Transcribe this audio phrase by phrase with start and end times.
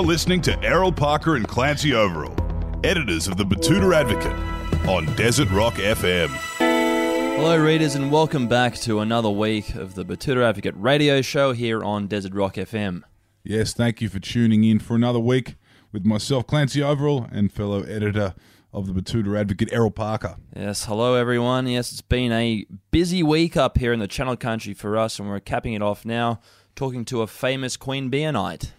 [0.00, 2.38] listening to Errol Parker and Clancy Overell,
[2.86, 6.28] editors of the Betoota Advocate, on Desert Rock FM.
[6.58, 11.82] Hello, readers, and welcome back to another week of the Betoota Advocate radio show here
[11.82, 13.02] on Desert Rock FM.
[13.42, 15.56] Yes, thank you for tuning in for another week
[15.90, 18.36] with myself, Clancy Overell, and fellow editor
[18.74, 20.36] of the Betoota Advocate, Errol Parker.
[20.54, 21.68] Yes, hello, everyone.
[21.68, 25.28] Yes, it's been a busy week up here in the Channel Country for us, and
[25.28, 26.40] we're capping it off now
[26.74, 28.72] talking to a famous Queen Beerite.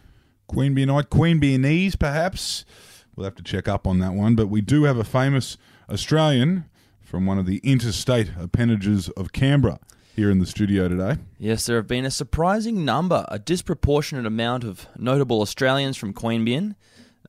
[0.48, 2.66] Queen Bee Night, Queen Bearnese, perhaps.
[3.16, 4.36] We'll have to check up on that one.
[4.36, 5.58] But we do have a famous
[5.90, 6.66] Australian
[7.02, 9.80] from one of the interstate appendages of Canberra
[10.16, 11.18] here in the studio today.
[11.40, 16.46] Yes, there have been a surprising number, a disproportionate amount of notable Australians from Queen
[16.46, 16.76] Queanbeyan.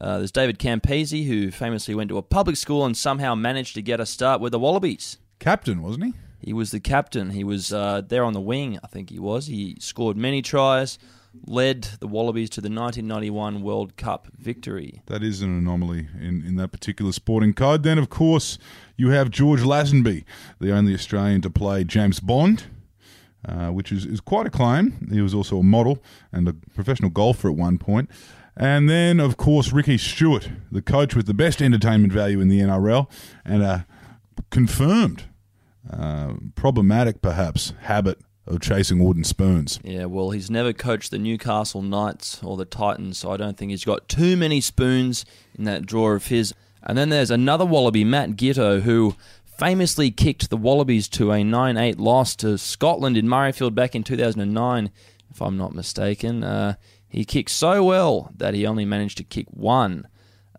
[0.01, 3.83] Uh, there's David Campese, who famously went to a public school and somehow managed to
[3.83, 5.19] get a start with the Wallabies.
[5.39, 6.13] Captain, wasn't he?
[6.41, 7.31] He was the captain.
[7.31, 9.47] He was uh, there on the wing, I think he was.
[9.47, 10.99] He scored many tries,
[11.47, 15.03] led the Wallabies to the 1991 World Cup victory.
[15.07, 17.83] That is an anomaly in, in that particular sporting code.
[17.83, 18.59] Then, of course,
[18.97, 20.25] you have George Lazenby,
[20.61, 22.65] the only Australian to play James Bond,
[23.47, 25.09] uh, which is, is quite a claim.
[25.11, 28.11] He was also a model and a professional golfer at one point.
[28.57, 32.61] And then, of course, Ricky Stuart, the coach with the best entertainment value in the
[32.61, 33.11] NRL
[33.45, 33.87] and a
[34.51, 35.25] confirmed,
[35.91, 39.79] uh, problematic perhaps, habit of chasing wooden spoons.
[39.83, 43.71] Yeah, well, he's never coached the Newcastle Knights or the Titans, so I don't think
[43.71, 45.27] he's got too many spoons
[45.59, 46.55] in that drawer of his.
[46.83, 51.77] And then there's another Wallaby, Matt Giteau, who famously kicked the Wallabies to a 9
[51.77, 54.91] 8 loss to Scotland in Murrayfield back in 2009,
[55.31, 56.45] if I'm not mistaken.
[56.45, 56.75] Uh,
[57.17, 60.07] he kicked so well that he only managed to kick one.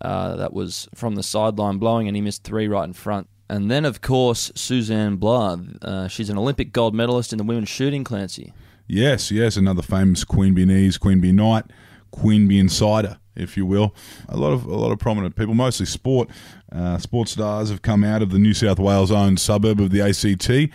[0.01, 3.27] Uh, that was from the sideline blowing, and he missed three right in front.
[3.47, 5.77] And then, of course, Suzanne Balogh.
[5.83, 8.53] Uh, she's an Olympic gold medalist in the women's shooting, Clancy.
[8.87, 11.65] Yes, yes, another famous Queen Beanese, Queen Bee Knight,
[12.09, 13.93] Queen Bee Insider, if you will.
[14.27, 16.27] A lot of a lot of prominent people, mostly sport.
[16.71, 20.01] Uh, sports stars have come out of the New South Wales owned suburb of the
[20.01, 20.73] ACT,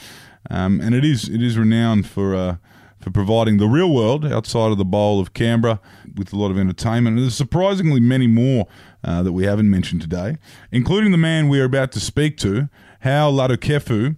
[0.49, 2.37] um, and it is it is renowned for.
[2.37, 2.57] Uh,
[3.03, 5.81] for providing the real world outside of the bowl of Canberra
[6.15, 7.17] with a lot of entertainment.
[7.17, 8.67] And there's surprisingly many more
[9.03, 10.37] uh, that we haven't mentioned today,
[10.71, 12.69] including the man we are about to speak to,
[13.03, 14.17] Hau Latukefu,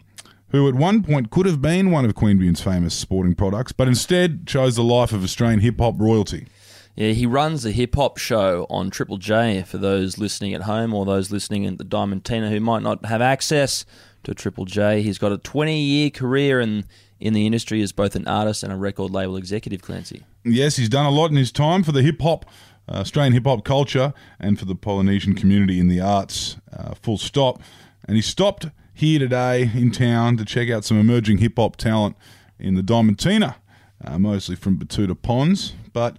[0.51, 4.47] who at one point could have been one of Queanbeyan's famous sporting products, but instead
[4.47, 6.47] chose the life of Australian hip hop royalty.
[6.95, 10.95] Yeah, he runs a hip hop show on Triple J for those listening at home
[10.95, 13.85] or those listening at the Diamond Diamantina who might not have access
[14.23, 15.03] to Triple J.
[15.03, 16.85] He's got a 20 year career in,
[17.21, 20.25] in the industry as both an artist and a record label executive, Clancy.
[20.45, 22.45] Yes, he's done a lot in his time for the hip hop,
[22.89, 26.57] uh, Australian hip hop culture, and for the Polynesian community in the arts.
[26.73, 27.63] Uh, full stop.
[28.07, 32.17] And he stopped here today in town to check out some emerging hip hop talent
[32.59, 33.57] in the Diamantina,
[34.05, 35.75] uh, mostly from Betoota Ponds.
[35.93, 36.17] But,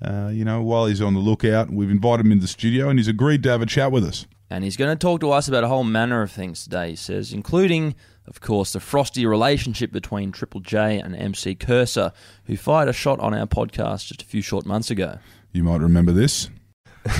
[0.00, 2.98] uh, you know, while he's on the lookout, we've invited him into the studio and
[2.98, 4.26] he's agreed to have a chat with us.
[4.50, 6.96] And he's going to talk to us about a whole manner of things today, he
[6.96, 7.94] says, including,
[8.26, 12.12] of course, the frosty relationship between Triple J and MC Kerser,
[12.46, 15.18] who fired a shot on our podcast just a few short months ago.
[15.52, 16.48] You might remember this.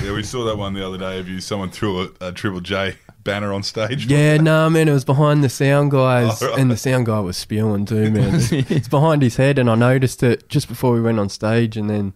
[0.03, 1.41] Yeah, we saw that one the other day of you.
[1.41, 4.07] Someone threw a, a Triple J banner on stage.
[4.07, 6.59] Yeah, no, man, it was behind the sound guys, Oh, right.
[6.59, 8.35] and the sound guy was spewing too, man.
[8.37, 11.77] It's, it's behind his head, and I noticed it just before we went on stage,
[11.77, 12.15] and then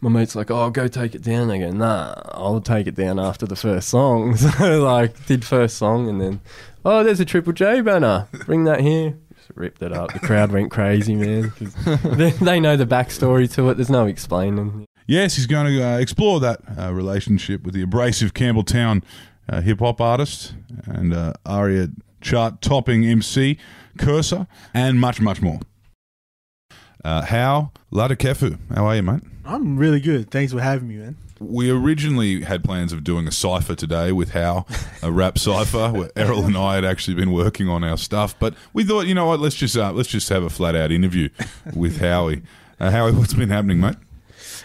[0.00, 3.18] my mate's like, "Oh, go take it down." I go, "Nah, I'll take it down
[3.18, 6.40] after the first song." So, like, did first song, and then,
[6.84, 8.28] oh, there's a Triple J banner.
[8.46, 9.16] Bring that here.
[9.36, 10.12] Just ripped it up.
[10.12, 11.52] The crowd went crazy, man.
[12.04, 13.74] they, they know the backstory to it.
[13.74, 14.86] There's no explaining.
[15.06, 19.02] Yes, he's going to uh, explore that uh, relationship with the abrasive Campbelltown
[19.48, 20.54] uh, hip hop artist
[20.86, 21.88] and uh, ARIA
[22.20, 23.58] chart topping MC
[23.98, 25.60] Kerser and much, much more.
[27.04, 29.22] Uh, Hau Latukefu, how are you, mate?
[29.44, 30.30] I'm really good.
[30.30, 31.16] Thanks for having me, man.
[31.38, 34.66] We originally had plans of doing a cipher today with Hau,
[35.02, 38.38] a rap cipher, where Errol and I had actually been working on our stuff.
[38.38, 40.92] But we thought, you know what, let's just uh, let's just have a flat out
[40.92, 41.30] interview
[41.74, 42.42] with Howie.
[42.78, 43.96] Uh, Howie, what's been happening, mate?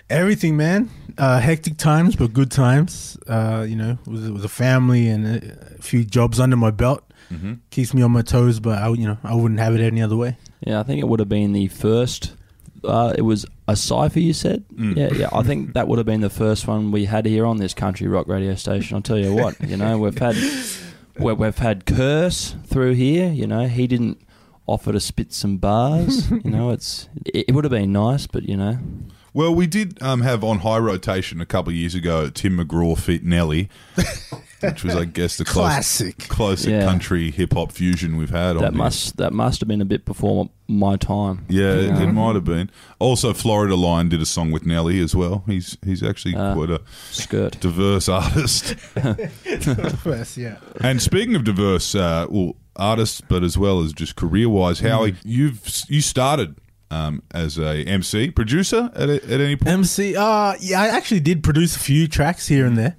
[0.10, 0.90] Everything, man.
[1.18, 3.18] Uh, hectic times, but good times.
[3.28, 6.58] Uh, you know, it was, it was a family and a, a few jobs under
[6.58, 7.04] my belt.
[7.32, 7.54] Mm-hmm.
[7.72, 10.18] Keeps me on my toes, but I, you know, I wouldn't have it any other
[10.18, 10.38] way.
[10.60, 12.34] Yeah, I think it would have been the first.
[12.84, 14.64] Uh, it was a cipher, you said.
[14.76, 14.96] Mm.
[14.96, 15.30] Yeah, yeah.
[15.34, 18.08] I think that would have been the first one we had here on this country
[18.08, 18.96] rock radio station.
[18.96, 19.60] I'll tell you what.
[19.62, 20.36] You know, we've had
[21.18, 23.30] we- we've had curse through here.
[23.32, 24.20] You know, he didn't
[24.68, 26.30] offer to spit some bars.
[26.32, 28.78] you know, it's it, it would have been nice, but you know,
[29.36, 32.98] Well, we did um, have on high rotation a couple of years ago Tim McGraw
[32.98, 33.68] fit Nelly,
[34.62, 36.18] which was, I guess, the close, Classic.
[36.30, 36.86] closest Yeah.
[36.86, 38.54] country hip hop fusion we've had.
[38.54, 38.78] That on here.
[38.78, 41.44] must that must have been a bit before my time.
[41.50, 42.04] Yeah, it, Yeah.
[42.04, 42.72] it might have been.
[42.98, 45.44] Also, Florida Line did a song with Nelly as well.
[45.48, 46.54] He's he's actually Ah.
[46.54, 46.80] quite a
[47.12, 47.60] Skirt.
[47.60, 48.76] diverse artist.
[50.02, 50.56] First, yeah.
[50.80, 55.12] and speaking of diverse, uh, well, artists, but as well as just career wise, Howie,
[55.12, 55.18] Mm.
[55.26, 56.56] you've you started
[56.92, 59.70] um, as a MC producer at, a, at any point.
[59.74, 60.16] MC.
[60.16, 62.96] Uh, yeah, I actually did produce a few tracks here and there,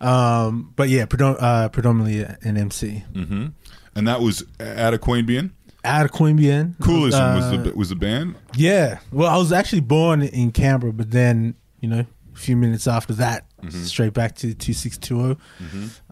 [0.00, 3.04] um, but yeah, predom- uh, predominantly an MC.
[3.12, 3.46] Mm-hmm.
[3.94, 5.50] And that was out of Queanbeyan.
[5.84, 6.76] Out of Queanbeyan.
[6.78, 8.36] Koolism was Uh, the was the band.
[8.54, 8.98] Yeah.
[9.10, 13.12] Well, I was actually born in Canberra, but then you know, a few minutes after
[13.14, 13.84] that, Mm-hmm.
[13.84, 15.36] straight back to two six two zero.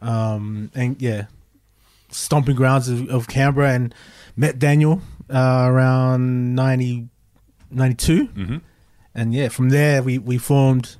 [0.03, 1.25] Um, and yeah,
[2.11, 3.95] stomping grounds of, of Canberra, and
[4.37, 7.09] met Daniel uh, around 90,
[7.71, 8.27] 92.
[8.29, 8.57] Mm-hmm.
[9.15, 10.97] and yeah, from there we we formed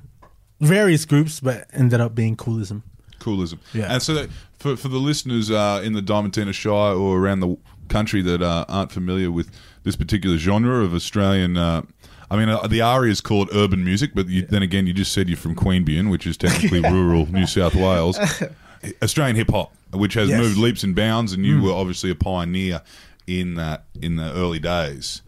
[0.59, 2.83] various groups, but ended up being Koolism.
[3.19, 3.59] Koolism.
[3.73, 3.93] Yeah.
[3.93, 7.57] And so that, for for the listeners uh, in the Diamantina Shire or around the
[7.87, 9.51] country that uh, aren't familiar with
[9.83, 11.57] this particular genre of Australian.
[11.57, 11.81] Uh,
[12.29, 15.11] I mean, uh, the ARIA is called urban music, but you, then again, you just
[15.11, 18.17] said you're from Queanbeyan, which is technically rural New South Wales.
[19.03, 20.39] Australian hip hop, which has Yes.
[20.39, 22.81] moved leaps and bounds, and you were obviously a pioneer
[23.27, 25.21] in that in the early days.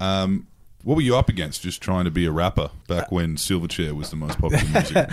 [0.00, 0.46] Um,
[0.82, 4.10] what were you up against just trying to be a rapper back when Silverchair was
[4.10, 5.10] the most popular music?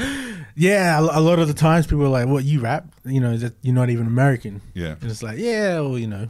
[0.56, 2.86] Yeah, a, lot of the times people are like, "What you rap?
[3.04, 4.96] You know that you're not even American." Yeah.
[5.02, 6.28] And it's like, yeah, well, you know,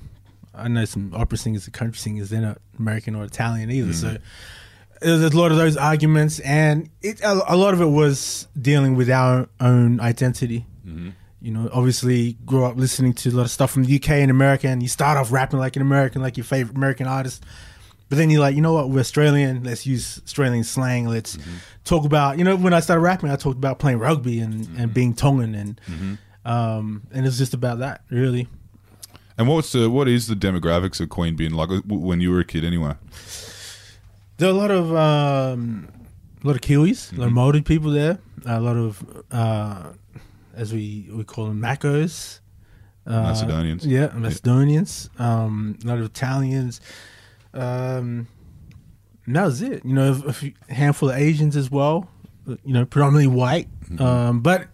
[0.54, 2.30] I know some opera singers and country singers.
[2.30, 3.92] They're not American or Italian either.
[3.92, 3.96] Mm.
[3.96, 4.18] So
[5.02, 8.96] there's a lot of those arguments, and it a, a lot of it was dealing
[8.96, 10.66] with our own identity.
[10.88, 11.10] Mm-hmm.
[11.44, 14.32] You know, obviously, grew up listening to a lot of stuff from the UK and
[14.32, 17.44] America, and you start off rapping like an American, like your favorite American artist.
[18.08, 18.90] But then you're like, you know what?
[18.90, 19.64] We're Australian.
[19.64, 21.06] Let's use Australian slang.
[21.08, 21.38] Let's
[21.84, 24.94] talk about, you know, when I started rapping, I talked about playing rugby and, and
[24.94, 25.82] being Tongan, and
[26.46, 28.48] um, and it's just about that, really.
[29.38, 32.46] And what's the what is the demographics of Queen being like when you were a
[32.46, 32.96] kid anyway?
[34.38, 35.90] There are a lot of um,
[36.44, 38.20] a lot of Kiwis, a lot of Maori people there.
[38.46, 39.84] A lot of uh,
[40.54, 42.40] as we we call them Macos,
[43.06, 43.86] uh, Macedonians.
[43.86, 45.10] Yeah, Macedonians.
[45.18, 46.82] Um, a lot of Italians.
[47.54, 48.28] Um,
[49.26, 49.86] and that was it.
[49.86, 52.10] You know, a, handful of Asians as well.
[52.46, 53.68] You know, predominantly white.
[54.00, 54.68] Um, but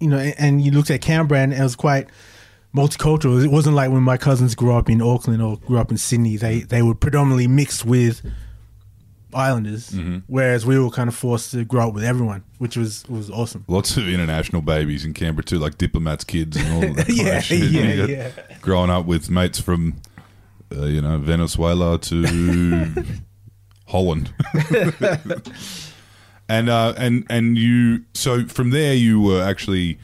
[0.00, 2.08] you know, and, and you looked at Canberra and it was quite
[2.74, 3.42] multicultural.
[3.42, 6.36] It wasn't like when my cousins grew up in Auckland or grew up in Sydney.
[6.36, 8.22] They they were predominantly mixed with
[9.34, 9.94] Islanders,
[10.26, 13.64] whereas we were kind of forced to grow up with everyone, which was was awesome.
[13.68, 17.08] Lots of international babies in Canberra too, like diplomats' kids and all that.
[17.10, 18.30] Yeah, yeah, yeah.
[18.60, 19.96] Growing up with mates from,
[20.74, 22.94] uh, you know, Venezuela to
[23.88, 24.32] Holland,
[26.48, 28.04] and uh, and and you.
[28.14, 29.98] So from there, you were actually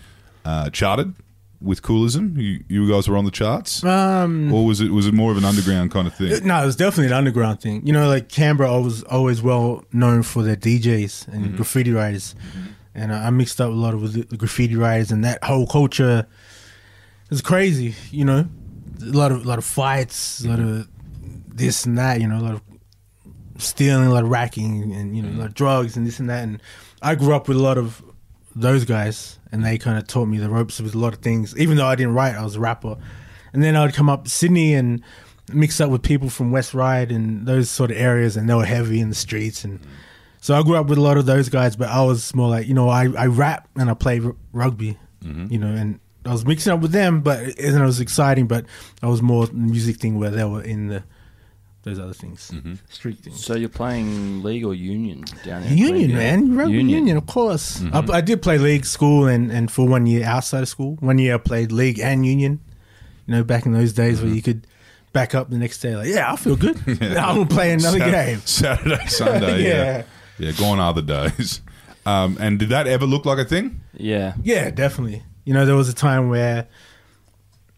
[0.44, 1.14] uh, charted
[1.64, 2.36] with Koolism.
[2.36, 5.38] You you guys were on the charts, Um, or was it was it more of
[5.38, 6.32] an underground kind of thing?
[6.32, 7.86] Uh, no, it was definitely an underground thing.
[7.86, 11.56] You know, like Canberra was always well known for their DJs and mm-hmm.
[11.56, 12.72] graffiti writers, mm-hmm.
[12.94, 15.66] and I I mixed up a lot of with the graffiti writers and that whole
[15.66, 16.26] culture.
[17.30, 18.46] It's crazy, you know,
[19.02, 20.80] a lot of a lot of fights, a lot mm-hmm.
[20.80, 22.20] of this and that.
[22.20, 22.62] You know, a lot of
[23.58, 26.28] stealing, a lot of racking, and you know, a lot of drugs and this and
[26.28, 26.42] that.
[26.42, 26.60] And
[27.02, 28.02] I grew up with a lot of
[28.54, 31.56] those guys, and they kind of taught me the ropes with a lot of things.
[31.56, 32.96] Even though I didn't write, I was a rapper.
[33.52, 35.00] And then I'd come up to Sydney and
[35.52, 38.64] mix up with people from West Ryde and those sort of areas, and they were
[38.64, 39.64] heavy in the streets.
[39.64, 39.78] And
[40.40, 42.66] so I grew up with a lot of those guys, but I was more like,
[42.66, 45.52] you know, I, I rap and I play r- rugby, mm-hmm.
[45.52, 48.48] you know, and I was mixing up with them, but and it was exciting.
[48.48, 48.66] But
[49.02, 51.04] I was more the music thing where they were in the
[51.84, 52.74] those other things, mm-hmm.
[52.88, 53.44] street things.
[53.44, 55.72] So you're playing league or union down there?
[55.72, 56.14] Union, Queanbeyan?
[56.14, 56.56] man.
[56.56, 57.16] Rugby union.
[57.16, 57.80] of course.
[57.80, 58.10] Mm-hmm.
[58.10, 60.96] I, I did play league, school, and, and for one year outside of school.
[61.00, 62.60] One year I played league and union.
[63.26, 64.36] You know, back in those days where mm-hmm.
[64.36, 64.66] you could
[65.12, 66.76] back up the next day, like, yeah, I feel good.
[66.86, 68.38] I'm going to play another Sat- game.
[68.40, 70.02] Saturday, Sunday, yeah, Yeah.
[70.38, 71.60] yeah, gone are the days.
[72.06, 73.80] Um, and did that ever look like a thing?
[73.94, 74.34] Yeah.
[74.42, 75.22] Yeah, definitely.
[75.44, 76.66] You know, there was a time where,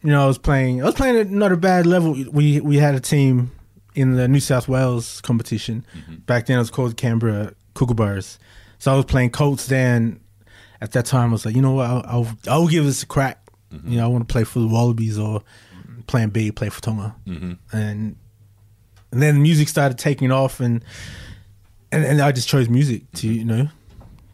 [0.02, 0.82] you know, I was playing.
[0.82, 2.16] I was playing at not a bad level.
[2.30, 3.50] We we had a team
[3.96, 5.84] in the New South Wales competition.
[5.96, 6.14] Mm-hmm.
[6.26, 8.38] Back then, it was called Canberra Kookaburras.
[8.78, 9.66] So I was playing Colts.
[9.66, 10.20] Then
[10.80, 13.06] at that time, I was like, you know what, I'll I'll, I'll give this a
[13.06, 13.40] crack.
[13.72, 13.90] Mm-hmm.
[13.90, 15.42] You know, I want to play for the Wallabies or
[16.06, 17.16] Plan B, play for Tonga.
[17.26, 17.52] Mm-hmm.
[17.76, 18.16] And
[19.10, 20.84] and then the music started taking off, and
[21.90, 23.68] and and I just chose music to you know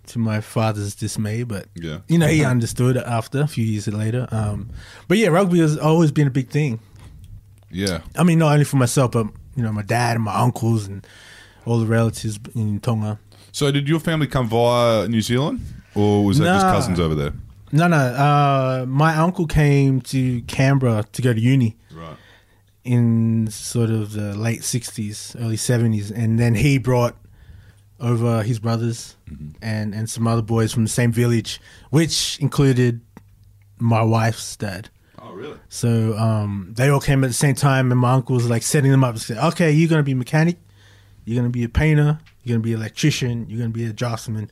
[0.08, 1.98] to my father's dismay, but Yeah.
[2.08, 4.26] you know, he understood after a few years later.
[4.32, 4.70] Um,
[5.06, 6.80] but yeah, rugby has always been a big thing.
[7.70, 10.86] Yeah, I mean, not only for myself, but you know, my dad and my uncles
[10.86, 11.06] and
[11.66, 13.18] all the relatives in Tonga.
[13.52, 15.60] So, did your family come via New Zealand,
[15.94, 17.32] or was that just cousins over there?
[17.70, 17.96] No, no.
[17.96, 22.16] Uh, my uncle came to Canberra to go to uni Right.
[22.84, 27.16] in sort of the late '60s, early '70s, and then he brought
[28.00, 29.16] over his brothers
[29.62, 33.00] and and some other boys from the same village, which included
[33.78, 34.88] my wife's dad.
[35.22, 35.58] Oh, really?
[35.68, 38.90] So um, they all came at the same time, and my uncle was like setting
[38.90, 39.10] them up.
[39.10, 40.56] And said, "Okay, you're gonna be a mechanic,
[41.24, 44.50] you're gonna be a painter, you're gonna be an electrician, you're gonna be a draftsman."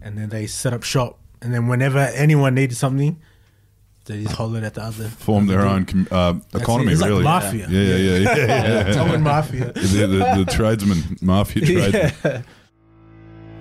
[0.00, 3.18] And then they set up shop, and then whenever anyone needed something,
[4.06, 5.08] they just hollered at the other.
[5.08, 6.92] Form their own com- uh, economy, it.
[6.92, 7.24] It's like really.
[7.24, 7.66] mafia.
[7.68, 8.36] Yeah, yeah, yeah, yeah.
[8.36, 8.92] yeah, yeah.
[8.92, 9.72] Tobin Mafia.
[9.72, 12.44] the, the, the tradesman, mafia tradesman.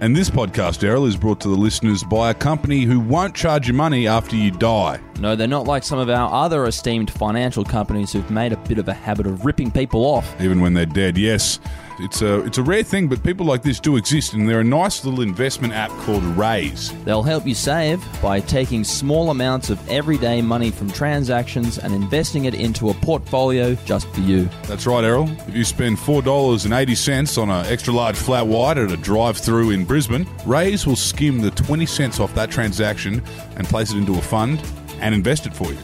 [0.01, 3.67] And this podcast, Errol, is brought to the listeners by a company who won't charge
[3.67, 4.97] you money after you die.
[5.19, 8.77] No, they're not like some of our other esteemed financial companies who've made a bit
[8.77, 10.39] of a habit of ripping people off.
[10.39, 11.17] even when they're dead.
[11.17, 11.59] Yes,
[11.99, 14.63] it's a it's a rare thing, but people like this do exist, and they're a
[14.63, 16.91] nice little investment app called Raiz.
[17.03, 22.45] They'll help you save by taking small amounts of everyday money from transactions and investing
[22.45, 24.49] it into a portfolio just for you.
[24.63, 25.29] That's right, Errol.
[25.47, 28.91] If you spend four dollars and eighty cents on an extra large flat white at
[28.91, 33.21] a drive-through in Brisbane, Raiz will skim the twenty cents off that transaction
[33.55, 34.61] and place it into a fund
[34.99, 35.77] and invest it for you.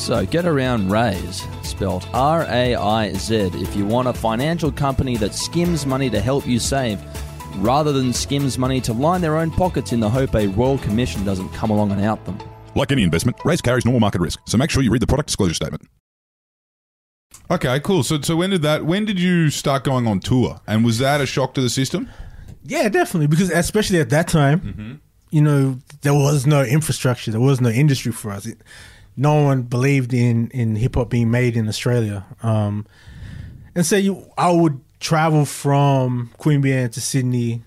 [0.00, 5.16] So get around Raiz, spelled R A I Z, if you want a financial company
[5.18, 6.98] that skims money to help you save,
[7.56, 11.22] rather than skims money to line their own pockets in the hope a royal commission
[11.24, 12.38] doesn't come along and out them.
[12.74, 15.28] Like any investment, Raiz carries normal market risk, so make sure you read the product
[15.28, 15.82] disclosure statement.
[17.50, 18.02] Okay, cool.
[18.02, 18.86] So, so when did that?
[18.86, 20.60] When did you start going on tour?
[20.66, 22.08] And was that a shock to the system?
[22.64, 23.26] Yeah, definitely.
[23.26, 24.92] Because especially at that time, Mm-hmm.
[25.30, 28.46] you know, there was no infrastructure, there was no industry for us.
[28.46, 28.62] It,
[29.20, 32.24] no one believed in in hip hop being made in Australia.
[32.42, 32.86] Um,
[33.74, 37.62] and so you, I would travel from Queanbeyan to Sydney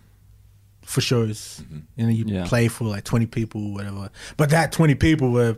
[0.82, 1.80] for shows, Mm-hmm.
[2.02, 2.46] and you Yeah.
[2.46, 4.10] play for like twenty people, whatever.
[4.38, 5.58] But that twenty people were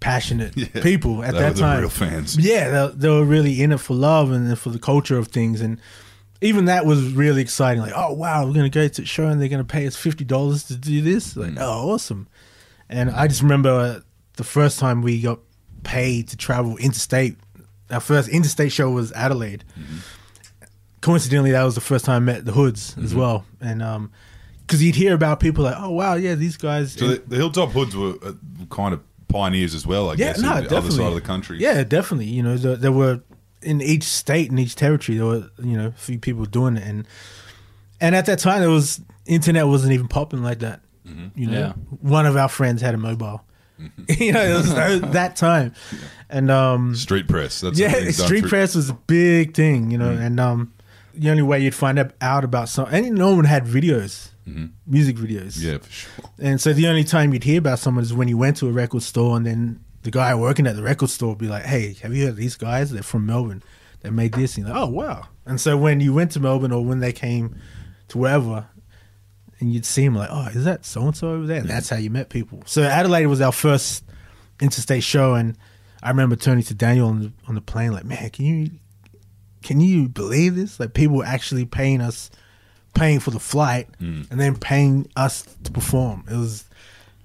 [0.00, 0.82] passionate Yeah.
[0.82, 1.80] people at They that time.
[1.80, 2.36] real fans.
[2.36, 5.60] Yeah, they, they were really in it for love and for the culture of things,
[5.60, 5.80] and
[6.40, 7.82] even that was really exciting.
[7.82, 10.24] Like, oh wow, we're gonna go to a show and they're gonna pay us fifty
[10.24, 11.36] dollars to do this.
[11.36, 12.28] Like, oh awesome.
[12.88, 14.02] And I just remember
[14.36, 15.38] the first time we got
[15.82, 17.36] paid to travel interstate.
[17.90, 19.64] Our first interstate show was Adelaide.
[21.00, 24.10] Coincidentally, that was the first time I met the Hoods as well, and um,
[24.66, 26.92] because you'd hear about people like, oh wow, yeah, these guys.
[26.94, 28.32] So the, the Hilltop Hoods were uh,
[28.70, 31.20] kind of pioneers as well, I Yeah, guess, no, in the other side of the
[31.20, 31.58] country.
[31.58, 32.26] Yeah, definitely.
[32.26, 33.20] You know, there, there were
[33.60, 36.84] in each state and each territory there were you know a few people doing it,
[36.86, 37.06] and
[38.00, 40.80] and at that time there was internet wasn't even popping like that.
[41.06, 41.38] Mm-hmm.
[41.38, 41.72] You know, Yeah.
[42.00, 43.42] one of our friends had a mobile.
[44.18, 45.74] you know, it was that- that time,
[46.30, 47.60] and um, Street press.
[47.60, 48.48] That's yeah, street Mm.
[48.48, 49.90] press was a big thing.
[49.90, 50.72] You know, and um,
[51.14, 54.30] the only way you'd find out about something, and no one had videos,
[54.86, 55.58] music videos.
[55.58, 55.66] Mm-hmm.
[55.68, 56.24] Yeah, for sure.
[56.38, 58.72] And so the only time you'd hear about someone is when you went to a
[58.72, 61.94] record store and then the guy working at the record store would be like, Hey,
[62.02, 62.90] have you heard of these guys?
[62.90, 63.62] They're from Melbourne.
[64.02, 64.56] They made this.
[64.58, 65.28] And you're like, oh, wow.
[65.46, 67.56] And so when you went to Melbourne or when they came
[68.08, 68.66] to wherever
[69.60, 71.60] and you'd see them like, oh, is that so and so over there?
[71.60, 72.62] And that's how you met people.
[72.66, 74.04] So Adelaide was our first
[74.60, 75.34] interstate show.
[75.34, 75.56] And
[76.02, 78.70] I remember turning to Daniel on the, on the plane like, man, can you,
[79.62, 80.78] can you believe this?
[80.78, 82.30] Like people were actually paying us
[82.94, 84.22] paying for the flight hmm.
[84.30, 86.24] and then paying us to perform.
[86.30, 86.64] It was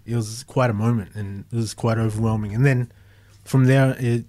[0.06, 2.54] it was quite a moment and it was quite overwhelming.
[2.54, 2.92] And then
[3.46, 4.26] from there, it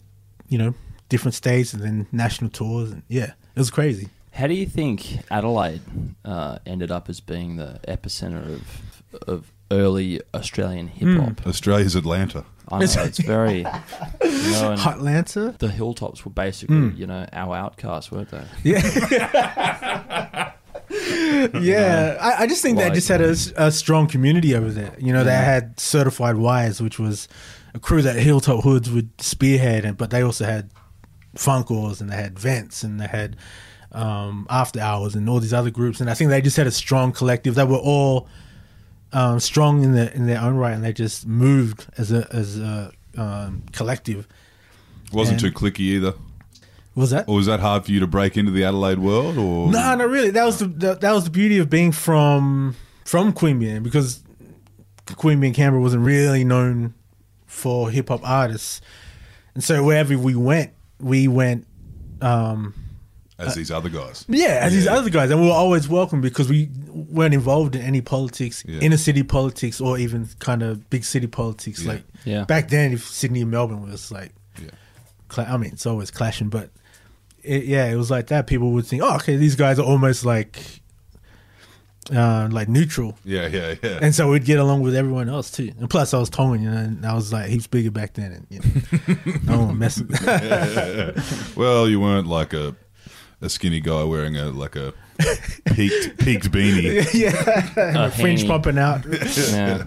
[0.49, 0.75] you know
[1.09, 4.11] different states and then national tours and yeah, it was crazy.
[4.33, 5.83] How do you think Adelaide
[6.25, 8.83] uh, ended up as being the epicenter of
[9.27, 11.19] of early Australian hip hmm.
[11.19, 11.47] hop?
[11.47, 12.45] Australia's Atlanta.
[12.73, 16.97] I know it's very, you know, and Hotlanta, the hilltops were basically, hmm.
[16.97, 18.45] you know, our outcasts, weren't they?
[18.63, 20.53] yeah.
[21.61, 24.55] yeah, I, I just think they Like- just had a, um, s- a strong community
[24.55, 24.95] over there.
[24.99, 27.29] You know, they had Certified Wise, which was
[27.75, 30.71] a crew that Hilltop Hoods would spearhead, and but they also had
[31.37, 33.37] Funkoars and they had Vents and they had
[33.93, 36.01] um, After Hours and all these other groups.
[36.01, 37.55] And I think they just had a strong collective.
[37.55, 38.29] They were all
[39.13, 42.59] um, strong in their in their own right, and they just moved as a as
[42.59, 44.27] a um, collective.
[45.13, 46.15] Wasn't And- too clicky either.
[46.97, 47.29] Was that?
[47.29, 49.39] Or was that hard for you to break into the Adelaide world?
[49.39, 50.31] Or No, no, really.
[50.31, 54.23] That was the that, that was the beauty of being from from Queanbeyan because
[55.07, 56.95] Queanbeyan Canberra wasn't really known
[57.47, 58.81] for hip hop artists,
[59.55, 61.67] and so wherever we went, we went.
[62.21, 62.75] Um,
[63.47, 64.25] as these other guys.
[64.29, 67.83] yeah, as these other guys, and we were always welcome because we weren't involved in
[67.83, 68.81] any politics, Yeah.
[68.81, 71.83] inner city politics, or even kind of big city politics.
[71.83, 71.89] Yeah.
[71.93, 72.45] Like Yeah.
[72.45, 74.33] back then, if Sydney and Melbourne was like
[74.63, 74.71] Yeah.
[75.29, 76.71] cla- I mean, it's always clashing, but
[77.43, 78.47] it, yeah, it was like that.
[78.47, 80.59] People would think, oh, okay, these guys are almost like
[82.15, 83.17] uh, like neutral.
[83.25, 83.99] Yeah, yeah, yeah.
[84.03, 85.71] And so we'd get along with everyone else too.
[85.79, 88.33] And plus, I was Tongan, you know, and I was like heaps bigger back then.
[88.33, 90.09] And, you know, no one messing.
[91.57, 92.75] well, you weren't like a
[93.41, 94.93] a skinny guy wearing a like a
[95.75, 97.07] peaked peaked beanie.
[97.15, 98.49] yeah, A fringe henny.
[98.49, 99.05] popping out.
[99.51, 99.85] Yeah.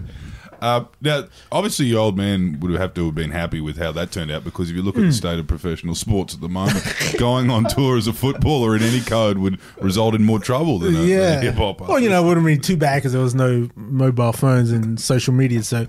[0.62, 4.10] Uh, now, obviously, your old man would have to have been happy with how that
[4.10, 5.08] turned out because if you look at Hmm.
[5.08, 6.82] the state of professional sports at the moment,
[7.18, 10.96] going on tour as a footballer in any code would result in more trouble than
[10.96, 11.40] a, yeah.
[11.40, 11.80] hip hop.
[11.82, 14.98] Well, you know, it wouldn't be too bad because there was no mobile phones and
[14.98, 15.62] social media.
[15.64, 15.86] So,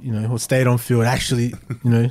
[0.00, 1.04] you know, I stayed on field.
[1.04, 1.52] Actually,
[1.84, 2.10] you know,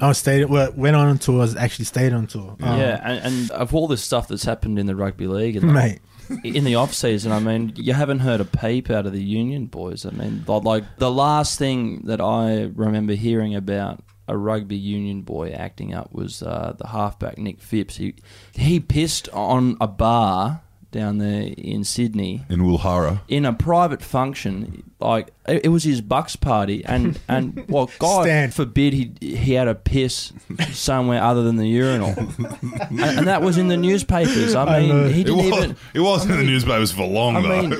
[0.00, 0.46] I stayed.
[0.46, 1.46] Well, went on tour.
[1.58, 2.56] actually stayed on tour.
[2.60, 5.72] Um, Yeah, and, and of all this stuff that's happened in the rugby league, and
[5.72, 6.00] mate.
[6.44, 9.66] in the off season, I mean, you haven't heard a peep out of the Union
[9.66, 10.06] boys.
[10.06, 15.50] I mean, like the last thing that I remember hearing about a rugby union boy
[15.50, 17.96] acting up was uh, the halfback Nick Phipps.
[17.96, 18.14] He
[18.54, 23.20] he pissed on a bar down there in Sydney in Woollahra.
[23.28, 24.90] in a private function.
[25.04, 28.50] Like it, it was his bucks party, and and well, God Stan.
[28.50, 30.32] forbid he he had a piss
[30.72, 34.54] somewhere other than the urinal, and, and that was in the newspapers.
[34.54, 35.08] I I mean, know.
[35.08, 35.76] he It, didn't was, even.
[35.94, 37.48] it wasn't I in the newspapers for long, I though.
[37.62, 37.76] mean, he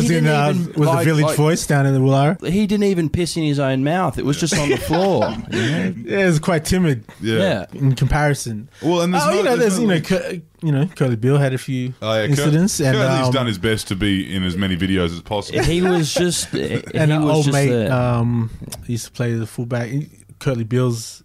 [0.00, 2.46] Was didn't in uh, even was like- the Village like- Voice down in the Willara?
[2.48, 4.18] He didn't even piss in his own mouth.
[4.18, 5.28] It was just on the floor.
[5.50, 5.94] you know?
[6.04, 7.36] Yeah, it was quite timid yeah.
[7.38, 7.66] Yeah.
[7.74, 8.68] in comparison.
[8.82, 10.06] Well, and there's oh, no, you know, there's, no you know, link.
[10.06, 13.32] Cur- you know, Kurtley Beale had a few Oh, yeah, Cur- incidents, and Kurtley's um,
[13.32, 15.62] done his best to be in as many videos as possible.
[15.62, 16.45] He was just.
[16.52, 17.92] He and an was old just mate there.
[17.92, 18.50] um,
[18.86, 19.88] used to play the fullback.
[19.88, 21.22] He- Kurtley Beale's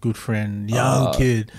[0.00, 1.50] good friend, young Uh, kid,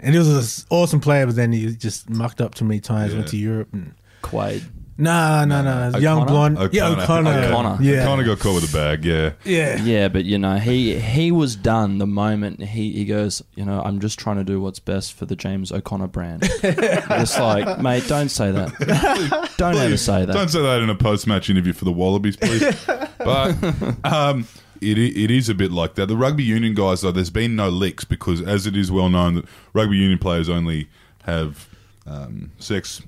[0.00, 0.28] and he was
[0.60, 1.26] an awesome player.
[1.26, 3.12] But then he just mucked up too many times.
[3.12, 3.18] Yeah.
[3.20, 4.62] Went to Europe and Quaid.
[4.98, 5.98] Nah, nah, nah.
[5.98, 6.54] Young O'Connor?
[6.56, 7.78] blonde, yeah, O'Connor, O'Connor.
[7.82, 9.32] yeah, Kind of got caught with a bag, yeah.
[9.44, 9.82] yeah.
[9.82, 13.82] Yeah, but you know, he he was done the moment he, he goes, you know,
[13.82, 16.42] I'm just trying to do what's best for the James O'Connor brand.
[16.62, 19.50] it's like, mate, don't say that.
[19.56, 20.32] Don't ever say that.
[20.32, 22.74] Don't say that in a post-match interview for the Wallabies, please.
[23.18, 23.56] but
[24.04, 24.46] um,
[24.80, 26.06] it it is a bit like that.
[26.06, 29.36] The rugby union guys, though, there's been no leaks because, as it is well known,
[29.36, 30.88] that rugby union players only
[31.22, 31.68] have
[32.06, 33.00] um, sex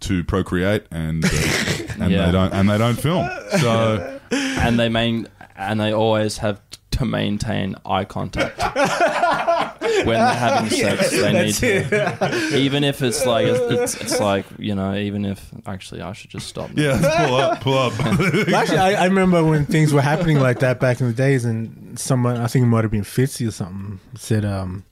[0.00, 1.28] to procreate, and uh,
[2.00, 2.26] and Yeah.
[2.26, 3.28] they don't and they don't film.
[3.60, 6.60] So and they main and they always have
[6.92, 11.10] to maintain eye contact when they're having sex.
[11.10, 16.00] they need to, even if it's like it's, it's like you know, even if actually
[16.02, 16.70] I should just stop.
[16.74, 16.82] now.
[16.82, 17.98] yeah, pull up, pull up.
[17.98, 21.44] Well, Actually, I, I remember when things were happening like that back in the days,
[21.44, 24.84] and someone I think it might have been Fitzy or something said um,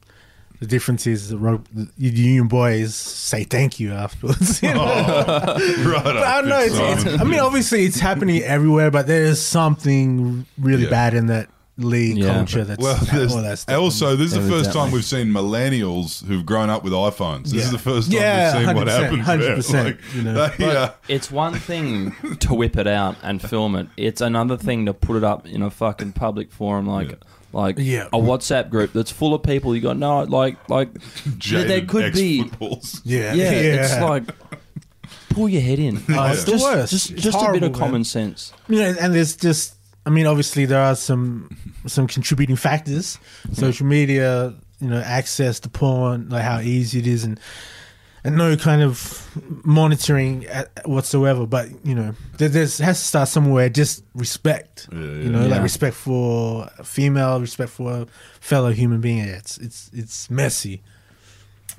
[0.60, 4.62] the difference is the, rug- the union boys say thank you afterwards.
[4.62, 4.84] you know?
[4.84, 5.54] right
[6.04, 6.60] But I don't know.
[6.60, 10.90] It's, it's, I mean, obviously, it's happening everywhere, but there is something really Yeah.
[10.90, 11.48] bad in that
[11.80, 12.34] league Yeah.
[12.34, 12.64] culture.
[12.64, 13.78] That's Well, there's- all that stuff.
[13.78, 17.44] also, this is the first time we've seen millennials who've grown up with iPhones.
[17.44, 17.62] This Yeah.
[17.62, 19.68] is the first time Yeah, we've seen what 100%, happens.
[19.68, 19.82] there.
[19.84, 20.48] 100%, Like, you know.
[20.58, 23.86] they, uh, It's one thing to whip it out and film it.
[23.96, 27.16] It's another thing to put it up in a fucking public forum like Yeah.
[27.52, 28.06] Like Yeah.
[28.12, 29.74] a WhatsApp group that's full of people.
[29.74, 30.90] You got no like like
[31.50, 33.00] there could be ex-footballs.
[33.04, 34.24] yeah, yeah, It's like
[35.30, 35.96] pull your head in.
[36.08, 36.90] Oh, it's the just, worst.
[36.92, 37.80] Just It's just a bit horrible, of man.
[37.80, 38.52] common sense.
[38.68, 39.74] you know, and there's just,
[40.06, 41.56] I mean, obviously there are some
[41.86, 43.18] some contributing factors.
[43.42, 43.54] Mm-hmm.
[43.54, 47.38] Social media, you know, access to porn, like how easy it is, and
[48.24, 49.28] and no kind of
[49.64, 51.46] monitoring at- whatsoever.
[51.46, 53.68] But you know, there there's, has to start somewhere.
[53.68, 55.48] Just respect, Yeah, you know, yeah.
[55.48, 58.06] like respect for a female, respect for a
[58.40, 59.18] fellow human being.
[59.18, 60.82] Yeah, It's it's it's messy.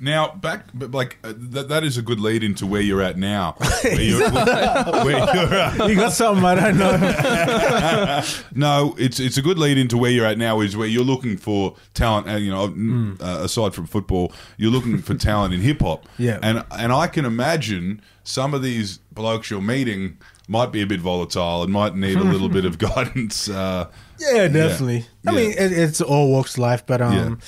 [0.02, 3.18] Now, back, but like uh, that, that is a good lead into where you're at
[3.18, 3.54] now.
[3.82, 5.88] Where you're, where you're at.
[5.88, 8.22] You got something I don't know.
[8.54, 10.60] No, it's it's a good lead into where you're at now.
[10.60, 13.14] Is where you're looking for talent, and you know, Hmm.
[13.20, 16.06] uh, aside from football, you're looking for talent in hip hop.
[16.18, 16.38] Yeah.
[16.42, 21.00] and and I can imagine some of these blokes you're meeting might be a bit
[21.00, 23.48] volatile and might need a little bit of guidance.
[23.48, 23.86] Uh,
[24.18, 25.06] Yeah, definitely.
[25.26, 25.36] I Yeah.
[25.36, 27.38] mean, it, it's all walks of life, but um,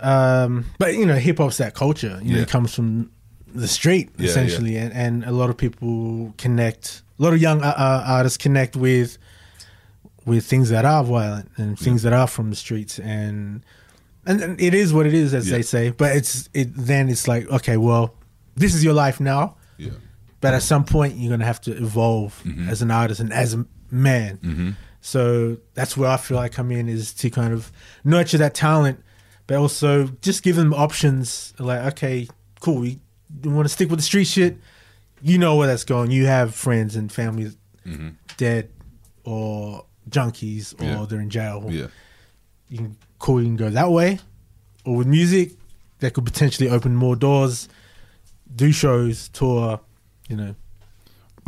[0.00, 2.18] um, but you know, hip hop's that culture.
[2.22, 3.10] You know, it comes from
[3.54, 7.02] the street Yeah, essentially, And, and a lot of people connect.
[7.18, 9.16] A lot of young uh, uh, artists connect with
[10.26, 13.62] with things that are violent and things that are from the streets, and
[14.26, 15.56] and, and it is what it is, as Yeah.
[15.56, 15.90] they say.
[15.90, 18.14] But it's it then it's like okay, well,
[18.56, 19.56] this is your life now.
[19.78, 19.92] yeah,
[20.40, 22.68] But at some point, you're gonna have to evolve Mm-hmm.
[22.68, 24.76] as an artist and as a man.
[25.00, 27.70] So that's where I feel I come in is to kind of
[28.04, 28.98] nurture that talent,
[29.46, 31.54] but also just give them options.
[31.58, 32.28] Like, okay,
[32.60, 32.98] cool, you,
[33.44, 34.56] want to stick with the street shit?
[35.22, 36.10] You know where that's going.
[36.10, 37.52] You have friends and family
[37.86, 38.08] mm-hmm.
[38.36, 38.70] dead
[39.24, 41.06] or junkies or Yeah.
[41.08, 41.64] they're in jail.
[41.68, 41.86] yeah.
[42.68, 43.40] You can cool.
[43.40, 44.18] You can go that way,
[44.84, 45.52] or with music,
[46.00, 47.68] that could potentially open more doors.
[48.54, 49.80] Do shows, tour,
[50.28, 50.54] you know.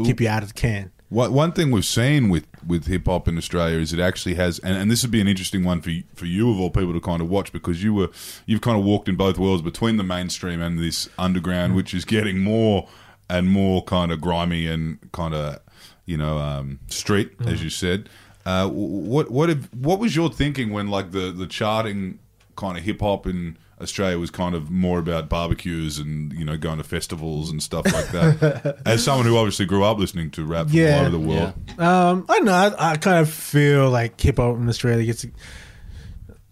[0.04, 0.92] keep you out of the can.
[1.08, 4.58] One one thing we've seen with, with hip hop in Australia is it actually has,
[4.60, 6.92] and, and this would be an interesting one for you, for you of all people
[6.92, 8.08] to kind of watch because you were
[8.46, 12.04] you've kind of walked in both worlds between the mainstream and this underground, which is
[12.04, 12.88] getting more
[13.28, 15.60] and more kind of grimy and kind of
[16.06, 18.08] you know um, street, as you said.
[18.46, 22.18] Uh, what what if, what was your thinking when like the the charting
[22.56, 26.56] kind of hip hop in Australia was kind of more about barbecues and you know
[26.56, 28.78] going to festivals and stuff like that.
[28.86, 30.94] As someone who obviously grew up listening to rap from Yeah.
[30.96, 32.52] all over the world, Um, I don't know.
[32.78, 35.24] I, I kind of feel like hip hop in Australia gets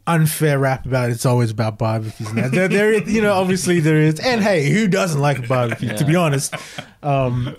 [0.06, 1.14] unfair rap about it.
[1.14, 2.32] It's always about barbecues.
[2.32, 5.42] Now there, there, is- you know, obviously there is, and hey, who doesn't like a
[5.48, 5.96] barbecue?
[5.96, 6.54] To be honest,
[7.02, 7.56] um,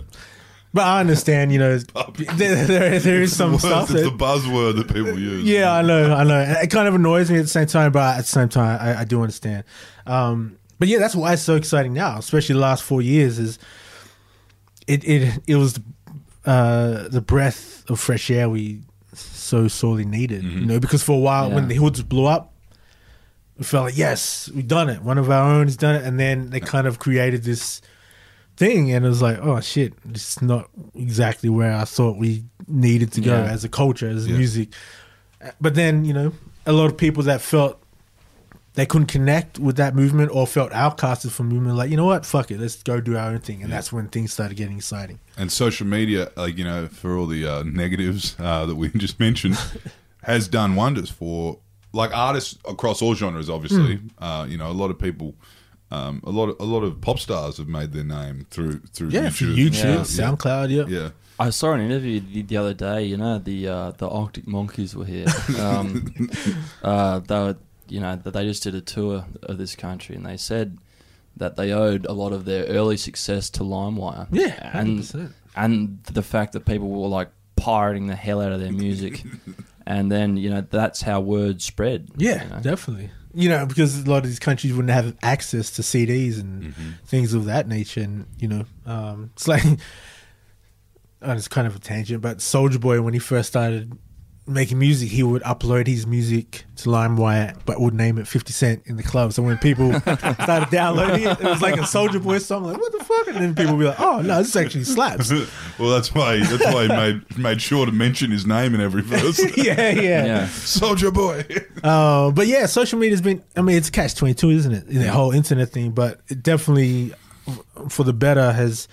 [0.78, 1.52] but I understand.
[1.52, 1.78] You know,
[2.34, 5.18] there, there, there is some It's the stuff word- it's that the buzzword that people
[5.18, 5.44] use.
[5.44, 6.40] yeah, I know, I know.
[6.62, 9.00] It kind of annoys me at the same time, but at the same time, I,
[9.00, 9.64] I do understand.
[10.06, 13.38] Um, but yeah, that's why it's so exciting now, especially the last four years.
[13.38, 13.58] Is
[14.86, 15.78] it it it was
[16.46, 18.80] uh, the breath of fresh air we
[19.12, 22.54] so sorely needed, you know, because for a while when the hoods blew up,
[23.58, 25.02] we felt like yes, we've done it.
[25.02, 27.80] One of our own has done it, and then they kind of created this
[28.58, 33.12] thing, and it was like, oh shit, it's not exactly where I thought we needed
[33.12, 33.50] to go Yeah.
[33.52, 34.36] as a culture, as Yeah.
[34.36, 34.68] music.
[35.60, 36.32] But then you know,
[36.66, 37.80] a lot of people that felt
[38.74, 42.26] they couldn't connect with that movement or felt outcasted from movement, like you know what,
[42.26, 45.18] fuck it, let's go do our own thing, and that's when things started getting exciting.
[45.36, 49.18] And social media, like you know, for all the uh, negatives uh, that we just
[49.20, 49.56] mentioned,
[50.24, 51.58] has done wonders for
[51.92, 53.48] like artists across all genres.
[53.48, 54.08] Obviously, Hmm.
[54.22, 55.34] uh, you know, a lot of people,
[55.90, 59.08] um, a lot of a lot of pop stars have made their name through through
[59.10, 59.96] Yeah, for YouTube, YouTube, Yeah.
[60.00, 60.84] SoundCloud, yeah.
[60.88, 61.10] yeah.
[61.40, 63.04] I saw an interview the, the other day.
[63.04, 65.26] You know, the uh, the Arctic Monkeys were here.
[65.58, 66.12] Um,
[66.82, 67.56] uh, they were,
[67.88, 70.78] you know, they just did a tour of this country, and they said
[71.36, 74.26] that they owed a lot of their early success to LimeWire.
[74.32, 75.32] Yeah, and 100%.
[75.56, 79.22] and the fact that people were like pirating the hell out of their music,
[79.86, 82.08] and then you know that's how word spread.
[82.16, 82.60] Yeah, you know?
[82.60, 83.10] definitely.
[83.34, 86.90] You know, because a lot of these countries wouldn't have access to CDs and Mm-hmm.
[87.06, 89.78] things of that nature, and you know, um, it's like, and
[91.22, 93.96] it's kind of a tangent, but Soulja Boy when he first started
[94.48, 98.82] making music, he would upload his music to LimeWire, but would name it Fifty Cent
[98.86, 99.32] in the club.
[99.32, 102.64] So when people started downloading it, it was like a Soulja Boy song.
[102.64, 103.28] Like, what the fuck?
[103.28, 105.30] And then people would be like, oh no, this actually slaps.
[105.78, 109.02] well, that's why that's why he made made sure to mention his name in every
[109.02, 109.38] verse.
[109.56, 110.24] yeah, yeah.
[110.24, 110.46] Yeah.
[110.46, 111.44] Soulja Boy.
[111.82, 113.42] Uh, but yeah, social media's been.
[113.56, 114.88] I mean, it's catch twenty two, isn't it?
[114.88, 117.12] The whole internet thing, but it definitely,
[117.88, 118.88] for the better, has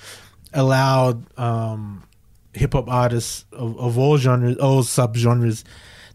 [0.53, 2.04] allowed um,
[2.55, 5.63] hip hop artists of, of all genres, all sub genres,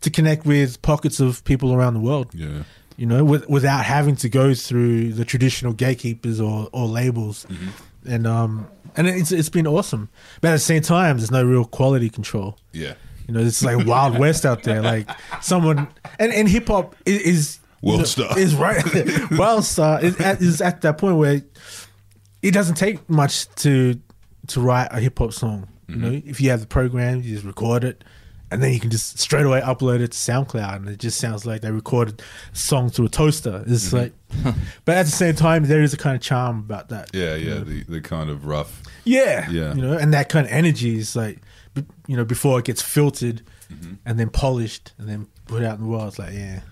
[0.01, 2.29] to connect with pockets of people around the world.
[2.35, 2.65] yeah.
[2.97, 7.47] You know, with, without having to go through the traditional gatekeepers or, or labels,
[8.07, 10.11] and um, and it's it's been awesome.
[10.43, 12.59] But at the same time, there's no real quality control.
[12.73, 12.95] Yeah.
[13.27, 14.83] You know, it's like Wild West out there.
[14.83, 15.09] Like
[15.41, 18.39] someone, and, and hip hop is, is World star.
[18.39, 18.83] is right.
[19.31, 21.41] Wild Star is at, is at that point where
[22.43, 23.99] it doesn't take much to
[24.49, 25.69] to write a hip hop song.
[25.91, 26.03] You Mm-hmm.
[26.03, 28.05] know, if you have the program, you just record it,
[28.51, 31.47] and then you can just straight away upload it to SoundCloud, and it just sounds
[31.47, 32.21] like they recorded
[32.53, 33.63] a song through a toaster.
[33.67, 34.13] It's like,
[34.85, 37.13] but at the same time, there is a kind of charm about that.
[37.13, 37.47] Mm-hmm.
[37.47, 38.83] Yeah, yeah, the, the kind of rough.
[39.05, 39.75] Yeah, Yeah.
[39.75, 41.39] You know, and that kind of energy is like,
[42.07, 43.95] you know, before it gets filtered Mm-hmm.
[44.05, 46.09] and then polished and then put out in the world.
[46.09, 46.63] It's like, yeah,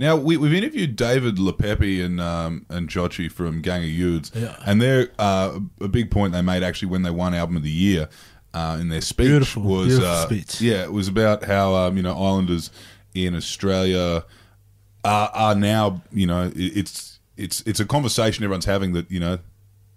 [0.00, 4.56] Now we, we've interviewed David Le'aupepe and um, and Joji from Gang of Youths, Yeah.
[4.64, 7.70] and they're uh, a big point they made actually when they won Album of the
[7.70, 8.08] Year
[8.54, 10.60] uh, in their speech Beautiful, was beautiful uh, speech.
[10.60, 12.70] yeah it was about how um, you know Islanders
[13.14, 14.24] in Australia
[15.04, 19.20] are, are now you know it, it's it's it's a conversation everyone's having that you
[19.20, 19.38] know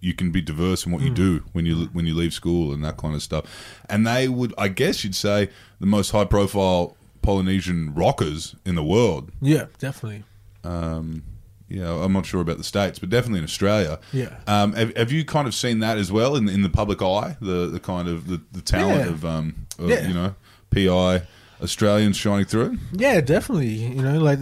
[0.01, 1.13] you can be diverse in what you Hmm.
[1.15, 3.45] do when you when you leave school and that kind of stuff.
[3.89, 8.83] And they would, I guess, you'd say the most high profile Polynesian rockers in the
[8.83, 9.31] world.
[9.41, 10.23] yeah, definitely.
[10.63, 11.23] Um,
[11.69, 13.99] yeah, I'm not sure about the states, but definitely in Australia.
[14.11, 14.35] Yeah.
[14.45, 17.35] Um, have, have you kind of seen that as well in in the public eye?
[17.41, 19.09] The the kind of the, the talent Yeah.
[19.13, 20.07] of um, of, Yeah.
[20.07, 20.35] you know,
[20.69, 21.23] PI
[21.63, 22.77] Australians shining through.
[22.91, 23.69] Yeah, definitely.
[23.69, 24.39] You know, like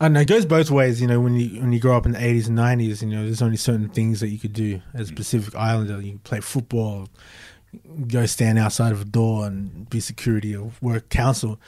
[0.00, 1.00] I know, it goes both ways.
[1.00, 3.24] You know, when you when you grow up in the eighties and nineties, you know,
[3.24, 6.00] there's only certain things that you could do as a Pacific Islander.
[6.02, 7.08] You play football,
[8.08, 11.60] go stand outside of a door and be security or work council.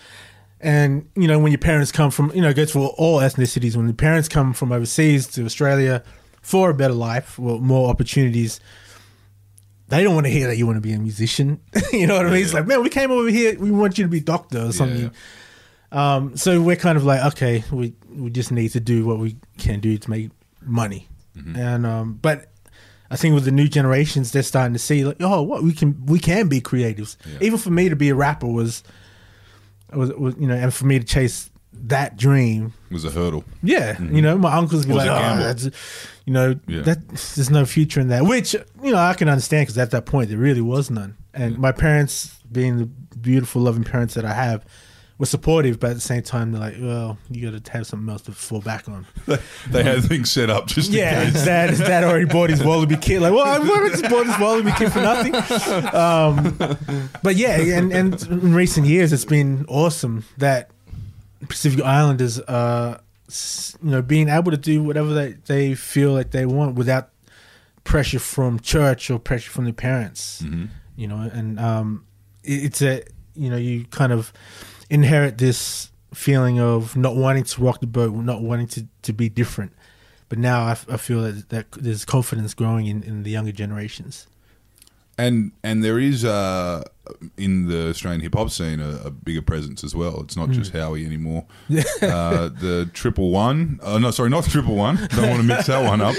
[0.61, 3.77] And you know, when your parents come from, you know, goes for all ethnicities.
[3.77, 6.03] When the parents come from overseas to Australia
[6.43, 8.61] for a better life, or more opportunities,
[9.89, 11.61] they don't want to hear that you want to be a musician.
[11.93, 12.43] you know what I mean?
[12.43, 15.11] It's like, man, we came over here, we want you to be doctor or something.
[15.93, 19.37] Um, so we're kind of like, okay, we we just need to do what we
[19.59, 20.31] can do to make
[20.63, 21.09] money,
[21.57, 22.51] and um, but
[23.11, 26.05] I think with the new generations, they're starting to see like, oh, what we can
[26.07, 27.17] we can be creatives.
[27.41, 28.83] Even for me to be a rapper was,
[29.93, 33.45] was, was you know, and for me to chase that dream was a hurdle.
[33.63, 34.17] yeah, mm-hmm.
[34.17, 35.65] you know, my uncles be like, "Oh, that's,
[36.25, 36.83] you know, Yeah.
[36.83, 40.07] that there's no future in that." Which you know I can understand because at that
[40.07, 41.17] point there really was none.
[41.35, 44.65] And my parents, being the beautiful, loving parents that I have,
[45.19, 48.09] were supportive, but at the same time they're like, "Well, you got to have something
[48.09, 49.07] else to fall back on."
[49.71, 51.45] They had things set up just Yeah, in his case.
[51.47, 53.23] dad, dad already bought his Wallaby kit.
[53.23, 55.35] Like, well, I just bought this Wallaby kit for nothing.
[55.95, 56.57] Um,
[57.23, 60.71] but yeah, and, and in recent years, it's been awesome that
[61.49, 62.39] Pacific Islanders,
[63.29, 67.11] s- you know, being able to do whatever they, they feel like they want without
[67.85, 70.45] pressure from church or pressure from their parents.
[70.97, 72.05] You know, and um,
[72.45, 73.03] it, it's a
[73.35, 74.33] you know you kind of
[74.91, 79.29] inherit this feeling of not wanting to rock the boat, not wanting to, to be
[79.29, 79.73] different.
[80.29, 83.53] But now I, f- I feel that, that there's confidence growing in, in the younger
[83.53, 84.27] generations.
[85.19, 86.85] And and there is uh,
[87.39, 90.21] in the Australian hip hop scene a, a bigger presence as well.
[90.21, 91.47] It's not just Howie anymore.
[91.71, 94.97] uh, the triple one, uh, no, sorry, not triple one.
[95.11, 96.15] Don't want to mix that one up.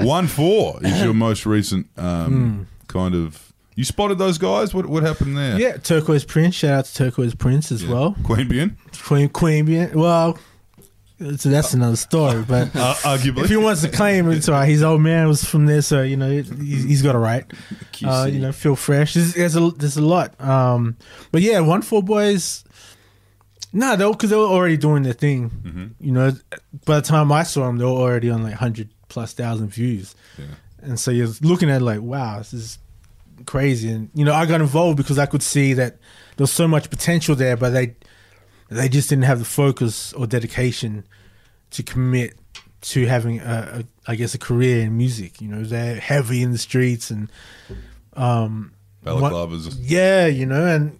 [0.00, 3.52] One four is your most recent um, kind of.
[3.80, 4.74] You spotted those guys.
[4.74, 5.58] What what happened there?
[5.58, 6.54] Yeah, Turquoise Prince.
[6.54, 7.92] Shout out to Turquoise Prince as Yeah.
[7.94, 8.14] well.
[8.24, 10.36] Queanbeyan, Queen Queen being well,
[11.38, 12.42] so that's another story.
[12.46, 13.44] But uh, arguably.
[13.44, 16.02] if he wants to claim it's all right, his old man was from there, so
[16.02, 17.50] you know he- he's got a right.
[18.04, 19.14] Uh, you know, feel fresh.
[19.14, 20.38] There's, there's a there's a lot.
[20.38, 20.98] Um,
[21.32, 22.64] but yeah, one four boys.
[23.72, 25.94] No, they because they were already doing their thing.
[26.00, 26.32] You know,
[26.84, 30.14] by the time I saw them, they were already on like hundred plus thousand views.
[30.38, 30.44] Yeah.
[30.82, 32.78] And so you're looking at it like, wow, this is
[33.46, 33.90] crazy.
[33.90, 35.98] And you know, I got involved because I could see that
[36.36, 37.96] there was so much potential there, but they
[38.68, 41.04] they just didn't have the focus or dedication
[41.70, 42.38] to commit
[42.80, 45.40] to having a, a I guess a career in music.
[45.40, 47.30] You know, they're heavy in the streets and
[48.14, 48.72] um
[49.04, 49.76] Balaclavas.
[49.80, 50.98] yeah, you know, and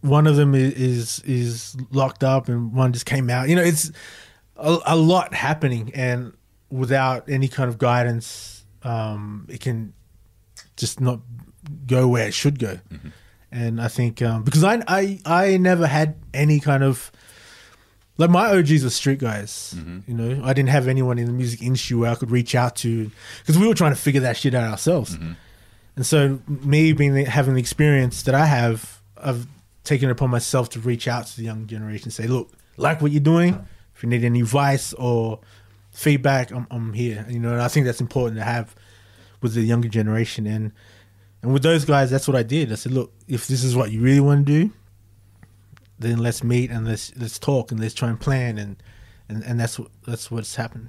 [0.00, 3.48] one of them is is, is locked up, and one just came out.
[3.48, 3.92] You know, it's
[4.56, 6.32] a, a lot happening, and
[6.70, 9.92] without any kind of guidance, um, it can
[10.76, 11.20] just not
[11.86, 12.78] go where it should go.
[12.92, 13.08] Mm-hmm.
[13.52, 17.12] And I think um, because I, I I never had any kind of
[18.16, 19.74] like my OGs were street guys.
[19.76, 20.10] Mm-hmm.
[20.10, 22.76] You know, I didn't have anyone in the music industry where I could reach out
[22.76, 25.16] to because we were trying to figure that shit out ourselves.
[25.16, 25.32] Mm-hmm.
[25.96, 29.46] And so, me being having the experience that I have, I've
[29.84, 33.00] taken it upon myself to reach out to the young generation, and say, "Look, like
[33.00, 33.66] what you're doing.
[33.94, 35.38] If you need any advice or
[35.92, 38.74] feedback, I'm, I'm here." You know, and I think that's important to have
[39.40, 40.46] with the younger generation.
[40.46, 40.72] And
[41.44, 42.72] and with those guys, that's what I did.
[42.72, 44.72] I said, "Look, if this is what you really want to do,
[45.98, 48.76] then let's meet and let's let's talk and let's try and plan." And
[49.28, 50.88] and, and that's what that's what's happened.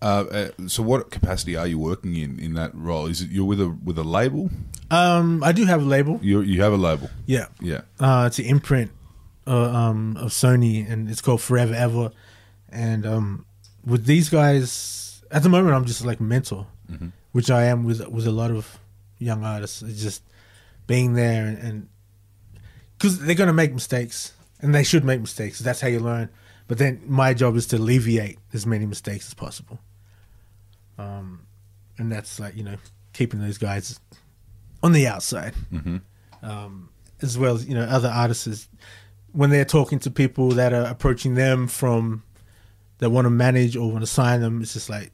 [0.00, 3.06] Uh, uh, so, what capacity are you working in in that role?
[3.06, 4.48] Is it you're with a with a label?
[4.90, 6.18] Um, I do have a label.
[6.22, 7.46] You you have a label, Yeah.
[7.60, 7.82] yeah.
[8.00, 8.90] Uh, it's an imprint
[9.46, 12.10] uh, um, of Sony, and it's called Forever Ever.
[12.70, 13.44] And um,
[13.84, 16.66] with these guys, at the moment, I'm just like mentor,
[17.32, 18.78] which I am with with a lot of
[19.18, 19.82] young artists.
[19.82, 20.22] It's just
[20.86, 21.88] being there and
[22.96, 25.60] because they're gonna make mistakes, and they should make mistakes.
[25.60, 26.30] That's how you learn.
[26.66, 29.78] But then my job is to alleviate as many mistakes as possible.
[30.98, 31.46] Um,
[31.98, 32.76] and that's like you know
[33.12, 33.98] keeping those guys
[34.82, 35.54] on the outside
[36.42, 36.88] um,
[37.20, 38.68] as well as you know other artists
[39.32, 42.22] when they're talking to people that are approaching them from
[42.98, 45.10] that want to manage or want to sign them it's just like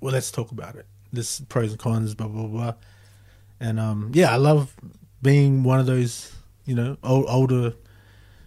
[0.00, 2.74] well let's talk about it this pros and cons blah blah blah
[3.62, 4.74] and um yeah i love
[5.22, 6.32] being one of those
[6.66, 7.72] you know old, older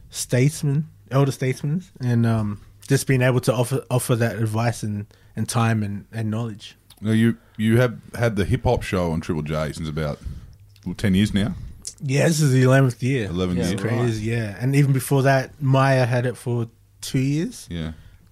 [0.10, 5.50] statesmen elder statesmen and um just being able to offer offer that advice and and
[5.50, 9.42] time and, and knowledge Now you you have had the hip hop show on Triple
[9.44, 10.20] J since about
[10.86, 11.56] well, ten years now.
[12.02, 13.82] yeah this is the 11th year 11 It's years.
[13.82, 16.68] crazy yeah and even before that maya had it for
[17.02, 17.92] two years Yeah.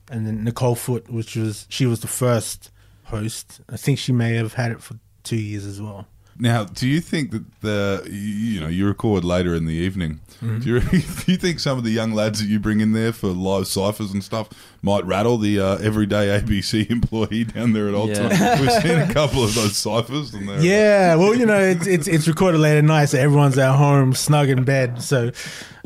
[0.09, 2.71] and then Nicole Foot, which was she was the first
[3.05, 3.61] host.
[3.69, 6.07] I think she may have had it for two years as well.
[6.39, 10.19] Now, do you think that the you, know you record later in the evening?
[10.41, 10.59] Mm-hmm.
[10.59, 10.79] Do, you,
[11.25, 13.67] do you think some of the young lads that you bring in there for live
[13.67, 14.49] ciphers and stuff
[14.81, 18.29] might rattle the uh, everyday ABC employee down there at Old Yeah.
[18.29, 18.61] Time?
[18.61, 22.27] We've seen a couple of those ciphers, and Yeah, well, you know, it's it's, it's
[22.27, 25.01] recorded late at night, so everyone's at home, snug in bed.
[25.01, 25.31] So,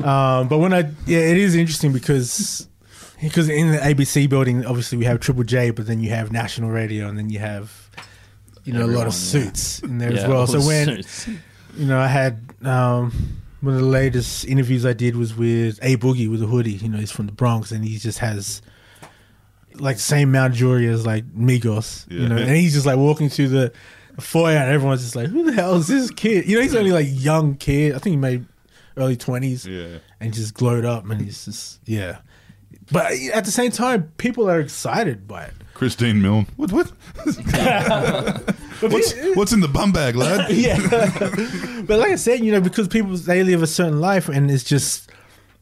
[0.02, 2.66] um, but when I yeah, it is interesting because
[3.20, 6.70] because in the ABC building, obviously we have Triple J, but then you have national
[6.70, 7.87] radio, and then you have
[8.68, 9.18] you know a lot Everyone, of yeah.
[9.18, 10.46] suits in there Yeah, as well.
[10.46, 11.28] So when suits.
[11.76, 13.12] you know, I had um,
[13.60, 16.72] one of the latest interviews I did was with A Boogie with a hoodie.
[16.72, 18.62] You know, he's from the Bronx and he just has
[19.74, 22.06] like the same amount of jewelry as like Migos.
[22.10, 22.20] Yeah.
[22.22, 23.72] You know, and he's just like walking through the
[24.20, 26.90] foyer, and everyone's just like, "Who the hell is this kid?" You know, he's only
[26.92, 27.94] like young kid.
[27.94, 28.44] I think he made
[28.96, 29.98] early twenties, Yeah.
[30.20, 32.18] and he just glowed up, and he's just yeah.
[32.90, 35.54] But at the same time, people are excited by it.
[35.78, 36.48] Christine Milne.
[36.56, 36.72] What?
[36.72, 36.88] What?
[38.80, 40.50] what's, what's in the bum bag, lad?
[40.54, 40.76] yeah.
[41.86, 44.64] but like I said, you know, because people they live a certain life, and it's
[44.64, 45.08] just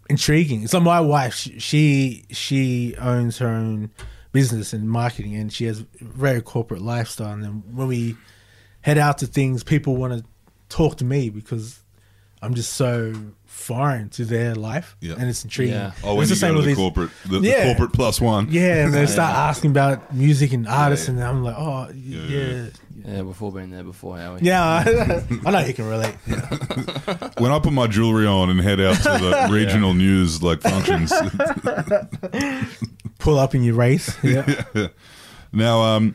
[0.08, 0.68] intriguing.
[0.68, 3.90] So my wife; she she, she owns her own
[4.32, 7.34] business and marketing, and she has a very corporate lifestyle.
[7.34, 8.16] And then when we
[8.80, 10.24] head out to things, people want to
[10.70, 11.82] talk to me because
[12.40, 13.12] I'm just so
[13.56, 15.14] foreign to their life, Yeah.
[15.18, 15.74] and it's intriguing.
[15.74, 15.92] Yeah.
[16.04, 18.48] Oh, when it's the same with the these- corporate, the, the corporate plus one.
[18.50, 21.14] Yeah, and they start asking about music and artists, Yeah.
[21.14, 22.20] and I'm like, oh, Yeah.
[22.28, 22.66] yeah,
[23.06, 24.40] Yeah, we've been there before, Howie.
[24.42, 24.84] yeah.
[25.46, 26.14] I know you can relate.
[26.26, 27.30] Yeah.
[27.38, 31.12] When I put my jewelry on and head out to the regional news like functions.
[33.18, 34.16] Pull up in your race.
[34.22, 34.88] Yeah.
[35.52, 36.14] now, um,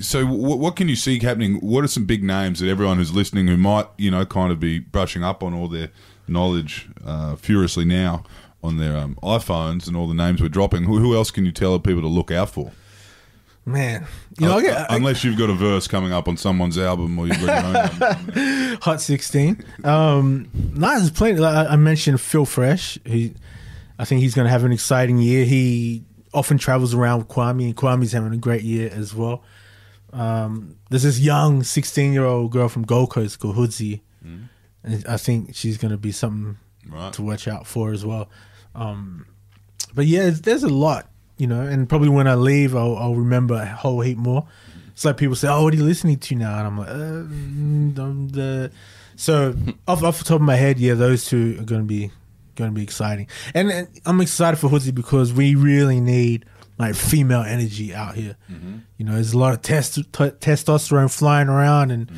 [0.00, 1.56] so what, what can you see happening?
[1.56, 4.58] What are some big names that everyone who's listening who might, you know, kind of
[4.60, 5.90] be brushing up on all their
[6.28, 8.24] knowledge uh, furiously now
[8.62, 10.84] on their um, iPhones and all the names we're dropping?
[10.84, 12.72] Who, who else can you tell people to look out for?
[13.64, 14.06] Man,
[14.40, 16.76] you know, I Uh, get, I, unless you've got a verse coming up on someone's
[16.76, 18.78] album or you've got your own album.
[18.82, 19.64] Hot 16.
[19.84, 21.38] Um, no, there's plenty.
[21.38, 22.98] Like I mentioned Phil Fresh.
[23.04, 23.34] He,
[24.00, 25.44] I think he's going to have an exciting year.
[25.44, 26.02] He
[26.34, 29.44] often travels around with Kwame, and Kwame's having a great year as well.
[30.12, 34.00] Um, there's this young 16 year old girl from Gold Coast called Hoodsie.
[34.84, 37.12] And I think she's going to be something Right.
[37.12, 38.28] to watch out for as well.
[38.74, 39.26] Um,
[39.94, 43.14] but yeah, there's, there's a lot, you know, and probably when I leave, I'll, I'll
[43.14, 44.46] remember a whole heap more.
[44.90, 46.92] It's like people say, "Oh, what are you listening to now?" And I'm like, uh,
[46.92, 48.70] mm, um, the.
[49.16, 49.54] So
[49.88, 52.10] off off the top of my head, yeah, those two are going to be
[52.56, 56.44] going to be exciting, and, and I'm excited for Hoodsie because we really need
[56.78, 58.36] like female energy out here.
[58.98, 62.10] You know, there's a lot of test, t- testosterone flying around, and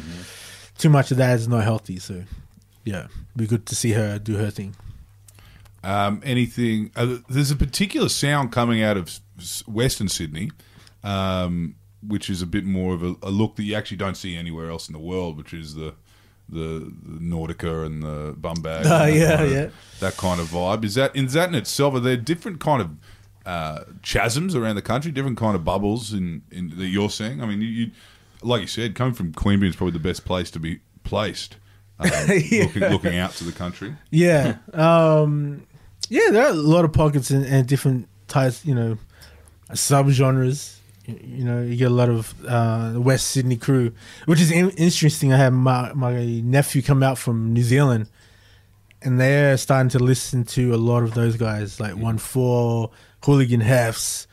[0.78, 1.98] too much of that is not healthy.
[1.98, 2.22] So,
[2.84, 4.74] yeah, be good to see her do her thing.
[5.82, 6.90] Um, anything?
[6.96, 9.20] Uh, there's a particular sound coming out of
[9.66, 10.50] Western Sydney,
[11.02, 11.74] um,
[12.06, 14.70] which is a bit more of a, a look that you actually don't see anywhere
[14.70, 15.94] else in the world, which is the
[16.48, 18.84] the, the Nautica and the bum bag.
[18.84, 19.68] That yeah, kind of- yeah.
[20.00, 20.84] That kind of vibe.
[20.84, 21.94] Is that is that in itself?
[21.94, 22.90] Are there different kind of
[23.46, 25.10] uh, chasms around the country?
[25.12, 27.42] Different kind of bubbles in, in that you're seeing?
[27.42, 27.90] I mean, you, you
[28.42, 31.56] like you said, coming from Queanbeyan is probably the best place to be placed.
[31.98, 32.64] Um, Yeah.
[32.64, 33.94] looking, looking out to the country.
[34.10, 34.56] Yeah.
[34.72, 35.66] Um,
[36.08, 38.98] yeah, there are a lot of pockets and, and different types, you know,
[39.72, 40.76] subgenres.
[41.06, 43.92] You, you know, you get a lot of uh, West Sydney crew,
[44.26, 45.32] which is in- interesting.
[45.32, 48.08] I had my, my nephew come out from New Zealand,
[49.02, 52.90] and they're starting to listen to a lot of those guys, like One Four,
[53.24, 54.26] Hooligan Hefs,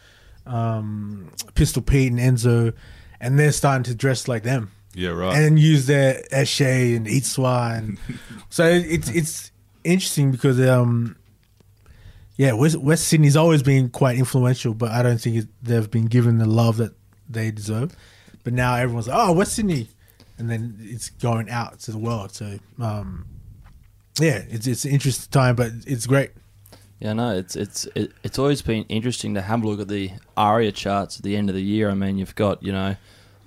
[0.45, 2.73] um, Pistol Pete, and Enzo,
[3.19, 5.37] and they're starting to dress like them Yeah, right.
[5.37, 7.97] and use their Eshay and Itswa and
[8.49, 9.51] so it's it's
[9.83, 11.15] interesting because um
[12.37, 16.05] yeah West, West Sydney's always been quite influential but I don't think it, they've been
[16.05, 16.93] given the love that
[17.29, 17.95] they deserve
[18.43, 19.87] but now everyone's like oh West Sydney
[20.37, 23.25] and then it's going out to the world so um
[24.19, 26.31] yeah it's it's an interesting time but it's great
[26.99, 30.11] Yeah, no, it's it's it, it's always been interesting to have a look at the
[30.37, 31.89] ARIA charts at the end of the year.
[31.89, 32.95] I mean, you've got you know,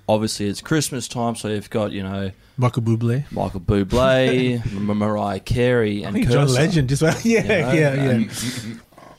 [0.07, 5.39] obviously it's Christmas time, so you've got you know Michael Bublé Michael Bublé, M- Mariah
[5.39, 8.29] Carey, I and think John Legend just well, yeah you know, yeah yeah and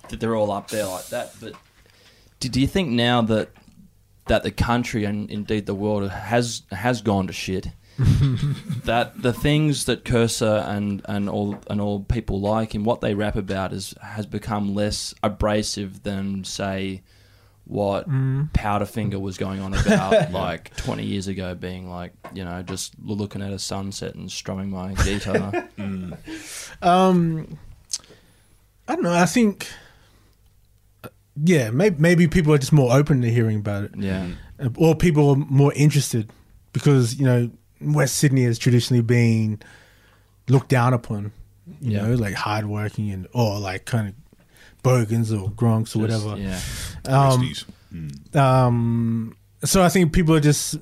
[0.08, 1.34] that they're all up there like that.
[1.40, 1.54] But
[2.40, 3.50] do, do you think now that
[4.26, 7.68] that the country and indeed the world has has gone to shit?
[8.84, 13.14] that the things that Kerser and, and all and all people like him, what they
[13.14, 17.00] rap about is has become less abrasive than say
[17.66, 22.94] what Powderfinger was going on about like twenty years ago, being like you know just
[23.02, 25.68] looking at a sunset and strumming my guitar.
[26.82, 27.58] Um,
[28.88, 29.12] I don't know.
[29.12, 29.66] I think,
[31.04, 31.08] uh,
[31.42, 34.28] yeah, maybe maybe people are just more open to hearing about it, yeah,
[34.60, 36.30] Uh, or people are more interested
[36.72, 37.50] because you know
[37.80, 39.60] West Sydney has traditionally been
[40.48, 41.32] looked down upon.
[41.80, 42.02] You Yeah.
[42.06, 44.14] know, like hardworking and or like kind of
[44.86, 46.36] bogans or gronks or Just- whatever.
[46.40, 46.60] Yeah,
[47.04, 47.52] Um,
[47.94, 48.36] Mm.
[48.36, 50.76] um, so I think people are just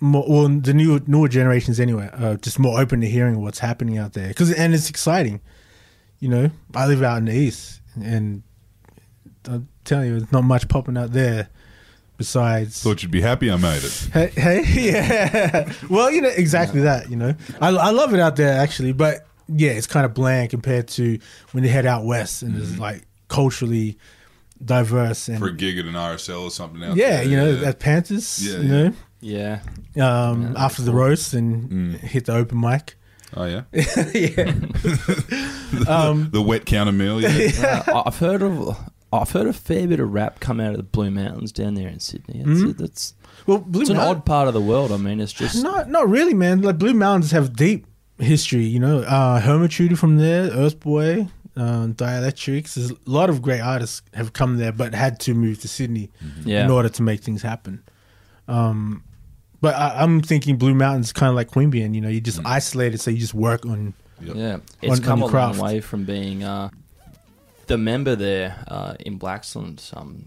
[0.00, 3.98] more, well, the new newer generations anyway, are just more open to hearing what's happening
[3.98, 4.32] out there.
[4.34, 5.40] Cause, and it's exciting.
[6.20, 8.42] You know, I live out in the east, and
[9.46, 11.48] I'm telling you, there's not much popping out there.
[12.18, 14.08] Besides, Thought you'd be happy I made it.
[14.12, 14.62] hey, hey,
[14.92, 15.72] yeah.
[15.88, 17.08] Well, you know exactly that.
[17.10, 20.50] You know, I I love it out there actually, but yeah, it's kind of bland
[20.50, 21.18] compared to
[21.52, 23.96] when you head out west and it's like culturally
[24.62, 27.24] diverse and For a gig at an RSL or something out yeah, there.
[27.24, 29.60] you know, at Panthers, Yeah, you know, Yeah.
[29.96, 31.98] um, Yeah, after the roast and Mm.
[32.00, 32.96] hit the open mic.
[33.36, 34.52] Oh yeah, yeah.
[35.88, 37.20] um, the wet counter meal.
[37.20, 37.84] Yeah.
[37.86, 38.76] Uh, I've heard of
[39.12, 41.88] I've heard a fair bit of rap come out of the Blue Mountains down there
[41.88, 42.40] in Sydney.
[42.40, 42.80] It's, Mhm.
[42.80, 43.14] it's,
[43.46, 44.92] well, Blue it's an odd part of the world.
[44.92, 46.62] I mean, it's just Not not really, man.
[46.62, 47.86] Like Blue Mountains have deep
[48.18, 48.64] history.
[48.64, 51.28] You know, uh, Hermitude from there, Urthboy,
[51.60, 52.74] um, Dialectrix.
[52.74, 56.10] There's a lot of great artists have come there, but had to move to Sydney
[56.44, 56.64] yeah.
[56.64, 57.82] in order to make things happen.
[58.48, 59.04] Um,
[59.60, 61.94] but I, I'm thinking Blue Mountains kind of like Queanbeyan.
[61.94, 63.92] You know, you just isolated, so you just work on.
[64.22, 64.36] Yep.
[64.36, 65.58] Yeah, it's on- come on a craft.
[65.58, 66.70] long way from being uh,
[67.66, 70.24] the member there uh, in Blaxland um,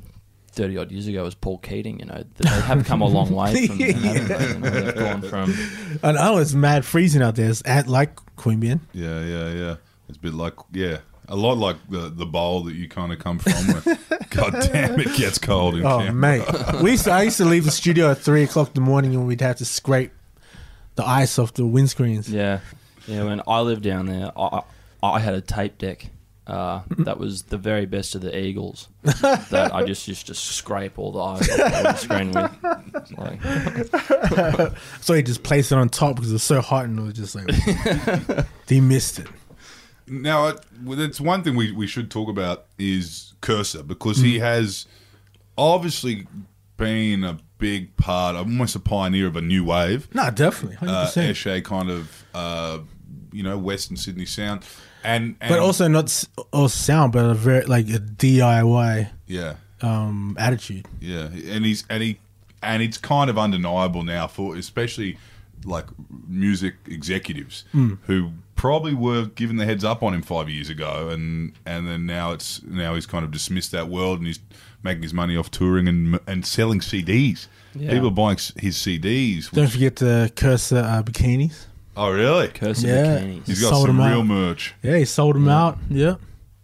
[0.51, 1.99] thirty odd years ago was Paul Keating.
[1.99, 4.47] You know, they have come a long way from that, haven't they?
[4.47, 5.53] You know, they've gone from
[6.03, 7.49] And oh, it's mad freezing out there.
[7.49, 8.81] It's at like Queanbeyan.
[8.93, 9.75] Yeah, yeah, yeah.
[10.09, 13.19] It's a bit like yeah, a lot like the the bowl that you kind of
[13.19, 13.53] come from.
[13.53, 13.97] Where,
[14.29, 16.13] God damn, it gets cold in Oh Canberra.
[16.73, 18.81] mate, we used to, I used to leave the studio at three o'clock in the
[18.81, 20.11] morning, and we'd have to scrape
[20.95, 22.29] the ice off the windscreens.
[22.29, 22.59] yeah,
[23.07, 23.23] yeah.
[23.23, 24.61] When I lived down there, I,
[25.01, 26.07] I I had a tape deck.
[26.45, 30.99] Uh, that was the very best of the Eagles that I just used to scrape
[30.99, 33.17] all the ice off the screen with.
[33.17, 33.39] Like,
[35.01, 37.13] So he just placed it on top because it was so hot, and it was
[37.13, 37.49] just like
[38.67, 39.27] he missed it.
[40.07, 44.85] Now, it, it's one thing we, we should talk about is Kerser because he has
[45.57, 46.27] obviously
[46.77, 50.07] been a big part, almost a pioneer of a new wave.
[50.13, 51.35] No, definitely, Uh, percent.
[51.35, 52.79] Eshay kind of, uh,
[53.31, 54.63] you know, Western Sydney sound,
[55.03, 59.55] and, and But also not s- all sound, but a very like a DIY yeah,
[59.81, 60.87] um, attitude.
[60.99, 62.19] Yeah, and he's and he
[62.61, 65.17] and it's kind of undeniable now for especially
[65.65, 65.85] like
[66.27, 67.63] music executives
[68.05, 68.31] who
[68.63, 72.31] probably were given the heads up on him five years ago, and and then now
[72.31, 74.39] it's now he's kind of dismissed that world and he's
[74.83, 77.47] making his money off touring and and selling CDs.
[77.75, 77.91] Yeah.
[77.91, 79.51] People are buying his CDs.
[79.51, 81.65] Don't forget the Kerser uh, bikinis.
[81.97, 82.47] Oh, really?
[82.47, 83.17] curse Yeah.
[83.19, 83.45] bikinis.
[83.47, 84.25] He's got Sold some real out.
[84.27, 84.73] merch.
[84.81, 85.77] Yeah, he sold them out.
[85.89, 86.15] Yeah,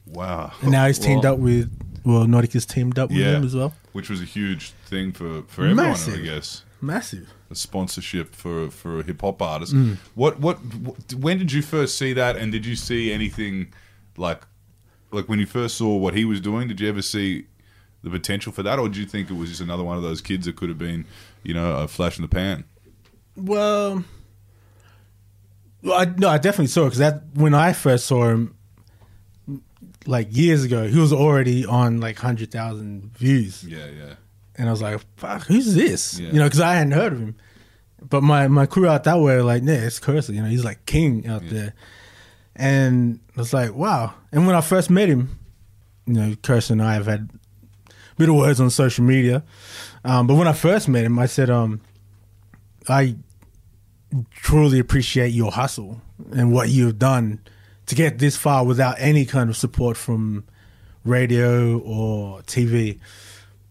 [0.07, 0.53] Wow.
[0.61, 1.69] and now he's teamed Well- up with
[2.05, 3.35] well, Nautica's teamed up with Yeah.
[3.35, 3.73] him as well.
[3.91, 6.63] Which was a huge thing for, for everyone, I guess.
[6.79, 7.27] Massive.
[7.51, 9.73] A sponsorship for for a hip hop artist.
[9.73, 9.97] Mm.
[10.15, 13.73] What, what what when did you first see that and did you see anything
[14.17, 14.43] like
[15.11, 17.45] like when you first saw what he was doing, did you ever see
[18.03, 20.21] the potential for that or did you think it was just another one of those
[20.21, 21.05] kids that could have been,
[21.43, 22.63] you know, a flash in the pan?
[23.35, 24.03] Well,
[25.81, 28.55] well, I, no, I definitely saw it because that when I first saw him,
[30.05, 34.13] like years ago, he was already on like hundred thousand views, Yeah, yeah.
[34.59, 36.27] And I was like, "Fuck, who's this?" Yeah.
[36.31, 37.35] You know, because I hadn't heard of him.
[38.07, 40.63] But my my crew out that way, were like, "Yeah, it's Kerser." You know, he's
[40.65, 41.49] like king out Yeah.
[41.53, 41.73] there,
[42.55, 45.39] and I was like, "Wow!" And when I first met him,
[46.05, 47.29] you know, Kerser and I have had
[48.17, 49.43] bit of words on social media,
[50.03, 51.81] um, but when I first met him, I said, um,
[52.87, 53.15] "I."
[54.31, 56.01] truly appreciate your hustle
[56.31, 57.39] and what you've done
[57.85, 60.43] to get this far without any kind of support from
[61.05, 62.97] radio or TV.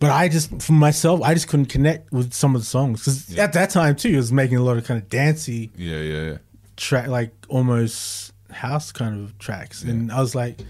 [0.00, 3.30] But I just, for myself, I just couldn't connect with some of the songs because
[3.30, 3.42] Yeah.
[3.44, 6.22] at that time too, it was making a lot of kind of dancey Yeah, yeah,
[6.30, 6.36] yeah.
[6.76, 10.60] track, like almost house kind of tracks, and I was like,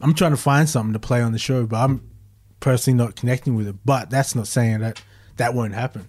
[0.00, 2.02] I'm trying to find something to play on the show, but I'm
[2.60, 3.76] personally not connecting with it.
[3.84, 5.00] But that's not saying that
[5.36, 6.08] that won't happen.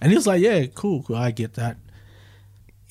[0.00, 1.76] And he was like, "Yeah, cool, cool, I get that."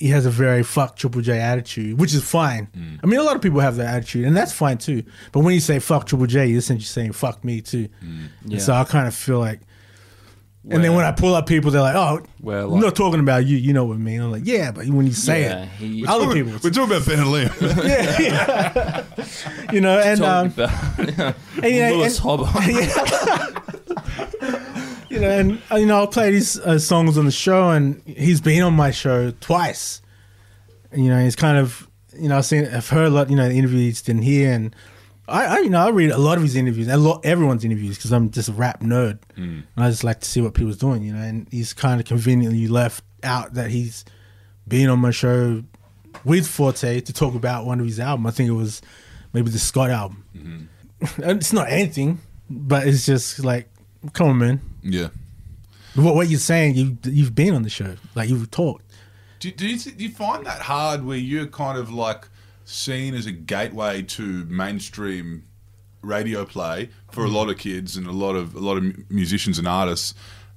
[0.01, 2.67] He has a very fuck Triple J attitude, which is fine.
[3.03, 5.03] I mean, a lot of people have that attitude, and that's fine too.
[5.31, 7.87] But when you say fuck Triple J, you're essentially saying fuck me too.
[8.45, 8.59] Yeah.
[8.59, 9.59] So I kind of feel like,
[10.69, 13.45] and then when I pull up people, they're like, "Oh, Where, I'm not talking about
[13.45, 13.57] you.
[13.57, 16.05] You know what I mean?" I'm like, "Yeah," but when you say Yeah, it, he-
[16.07, 17.51] other We're, people, we're talking about Ben and Liam.
[17.87, 19.05] yeah,
[19.67, 19.71] yeah.
[19.71, 22.65] you know, and um, Talking about and, you know, Lewis and- Hobart.
[22.67, 24.60] you know,
[25.23, 28.73] and you know, I'll play these uh, songs on the show, and he's been on
[28.73, 30.01] my show twice.
[30.91, 33.35] And, you know, he's kind of, you know, I've seen, I've heard a lot, you
[33.35, 34.75] know, the interviews didn't hear, and
[35.27, 37.97] I, I, you know, I read a lot of his interviews, a lot, everyone's interviews,
[37.97, 39.19] because I'm just a rap nerd,
[39.75, 41.21] and I just like to see what people's doing, you know.
[41.21, 44.03] And he's kind of conveniently left out that he's
[44.67, 45.63] been on my show
[46.25, 48.27] with Forte to talk about one of his albums.
[48.27, 48.81] I think it was
[49.33, 50.69] maybe the Scott album.
[51.23, 53.67] And it's not anything, but it's just like,
[54.13, 54.61] come on, man.
[54.83, 55.09] yeah.
[55.95, 58.85] What, what you're saying, you you've been on the show, like you've talked.
[59.39, 62.27] Do, do, you, do you find that hard where you're kind of like
[62.63, 65.43] seen as a gateway to mainstream
[66.01, 69.59] radio play for a lot of kids and a lot of a lot of musicians
[69.59, 70.13] and artists,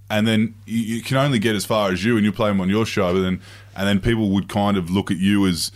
[0.08, 2.60] and then you, you can only get as far as you and you play them
[2.60, 3.40] on your show, but then
[3.74, 5.72] and then people would kind of look at you as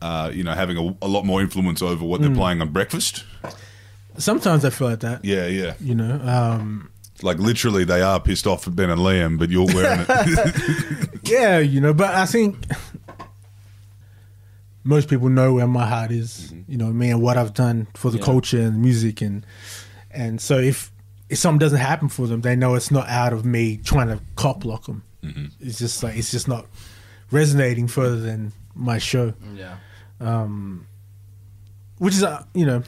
[0.00, 3.24] uh, you know having a, a lot more influence over what they're playing on breakfast.
[4.18, 6.20] Sometimes I feel like that, Yeah, yeah, you know.
[6.22, 6.91] Um,
[7.22, 11.10] Like literally, they are pissed off at Ben and Liam, but you're wearing it.
[11.28, 12.56] yeah, you know, but I think
[14.84, 18.10] most people know where my heart is, you know, me and what I've done for
[18.10, 18.24] the Yeah.
[18.24, 19.46] culture and music and
[20.10, 20.90] and so if
[21.28, 24.20] if something doesn't happen for them, they know it's not out of me trying to
[24.36, 25.02] cop block them.
[25.60, 26.66] It's just like it's just not
[27.30, 29.76] resonating further than my show, Yeah.
[30.20, 30.86] Um,
[31.98, 32.82] which is uh, you know,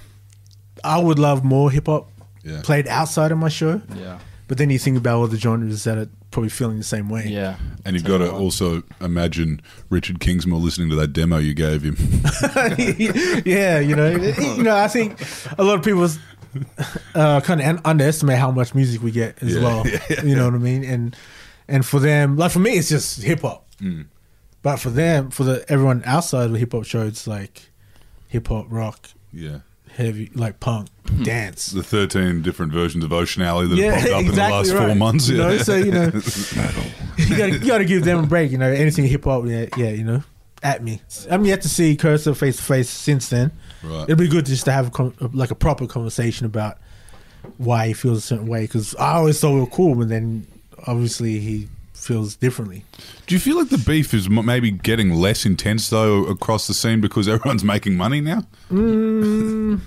[0.83, 2.11] I would love more hip hop
[2.45, 2.61] Yeah.
[2.63, 4.19] played outside of my show, Yeah.
[4.49, 7.27] but then you think about all the genres that are probably feeling the same way.
[7.29, 7.57] Yeah.
[7.85, 11.97] And you've got to also imagine Richard Kingsmill listening to that demo you gave him.
[13.45, 15.21] yeah, you know, you know, I think
[15.59, 16.09] a lot of people
[17.15, 19.85] uh, kind of un- underestimate how much music we get as Yeah, well.
[20.25, 20.85] You know what I mean?
[20.85, 21.17] And
[21.69, 23.67] and for them, like for me, it's just hip hop.
[23.81, 24.07] Mm.
[24.63, 27.71] But for them, for the everyone outside of the hip hop show, it's like
[28.29, 29.59] hip hop, rock, yeah.
[29.93, 30.89] heavy, like punk,
[31.23, 31.67] dance.
[31.67, 34.95] The 13 different versions of Ocean Alley that have popped up in the last four
[34.95, 35.29] months.
[35.29, 35.49] You yeah.
[35.49, 36.05] know, so you know,
[37.17, 38.51] you gotta you gotta give them a break.
[38.51, 40.23] You know, anything hip hop, yeah, yeah, you know,
[40.63, 41.01] at me.
[41.31, 43.53] I'm yet to see Kerser face to face since then.
[43.83, 44.05] Right.
[44.05, 46.79] It'd be good just to have a con- like a proper conversation about
[47.59, 48.63] why he feels a certain way.
[48.63, 50.47] Because I always thought we were cool, but then
[50.87, 52.85] obviously he feels differently.
[53.27, 56.75] Do you feel like the beef is m- maybe getting less intense though across the
[56.75, 58.45] scene because everyone's making money now?
[58.71, 59.81] Mm.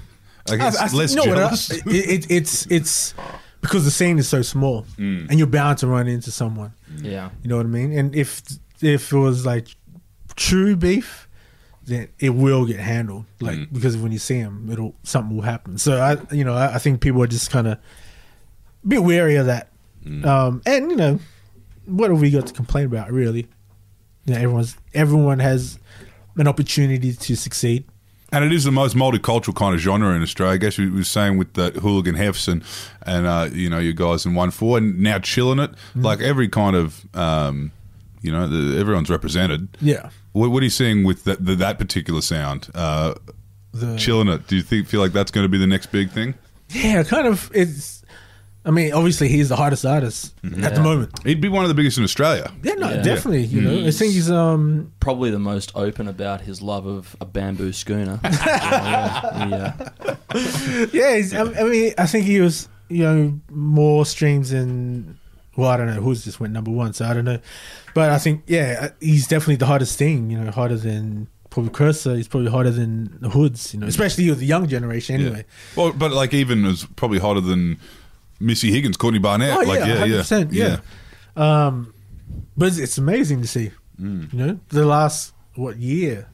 [0.49, 0.81] I guess Mm.
[0.81, 1.71] I- I- less you know what, jealous.
[1.71, 3.13] I- it, it, it's it's
[3.61, 5.29] because the scene is so small, Mm.
[5.29, 6.73] and you're bound to run into someone.
[7.01, 7.29] Yeah.
[7.43, 7.91] You know what I mean?
[7.97, 8.41] And if
[8.81, 9.67] if it was like
[10.35, 11.27] true beef,
[11.85, 13.25] then it will get handled.
[13.39, 13.67] Like Mm.
[13.73, 15.77] because when you see him, it'll something will happen.
[15.77, 17.77] So I, you know, I, I think people are just kind of
[18.87, 19.69] be wary of that.
[20.05, 20.25] Mm.
[20.25, 21.19] Um, and you know,
[21.85, 23.11] what have we got to complain about?
[23.11, 23.47] Really,
[24.25, 25.79] you know, everyone's everyone has
[26.37, 27.85] an opportunity to succeed.
[28.31, 30.55] And it is the most multicultural kind of genre in Australia.
[30.55, 32.61] I guess we were saying with the hooligan hefs and
[33.05, 36.03] and uh, you know you guys in one four and now Chillinit Mm.
[36.03, 37.71] like every kind of um,
[38.21, 39.69] you know the, everyone's represented.
[39.79, 42.67] Yeah, What, what are you seeing with that the, that particular sound?
[42.75, 43.13] Uh,
[43.73, 44.47] the Chillinit.
[44.47, 46.33] Do you think feel like that's going to be the next big thing?
[46.69, 47.49] yeah, kind of.
[47.53, 47.96] It's.
[48.67, 51.23] I mean, obviously, he's the hardest artist at the moment.
[51.23, 52.51] He'd be one of the biggest in Australia.
[52.63, 53.01] Yeah, no, Yeah.
[53.01, 53.45] definitely.
[53.45, 57.25] You know, I think he's um Probably the most open about his love of a
[57.25, 58.19] bamboo schooner.
[58.23, 59.47] yeah.
[60.35, 60.87] yeah.
[60.91, 65.17] Yeah, he's, I, I mean, I think he was, you know, more streams than.
[65.55, 67.39] Well, I don't know who's just went number one, so I don't know.
[67.95, 70.29] But I think, yeah, uh, he's definitely the hardest thing.
[70.29, 72.15] You know, harder than probably Kerser.
[72.15, 73.73] He's probably harder than the Hoods.
[73.73, 75.15] You know, especially with the young generation.
[75.15, 75.45] Anyway.
[75.47, 75.83] Yeah.
[75.83, 77.79] Well, but like even as probably hotter than
[78.39, 79.57] Missy Higgins, Courtney Barnett.
[79.57, 80.79] Oh like yeah, yeah, 100%, yeah,
[81.35, 81.65] yeah.
[81.67, 81.93] Um,
[82.55, 83.71] but it's, it's amazing to see.
[83.99, 84.31] Mm.
[84.33, 86.29] You know, the last what year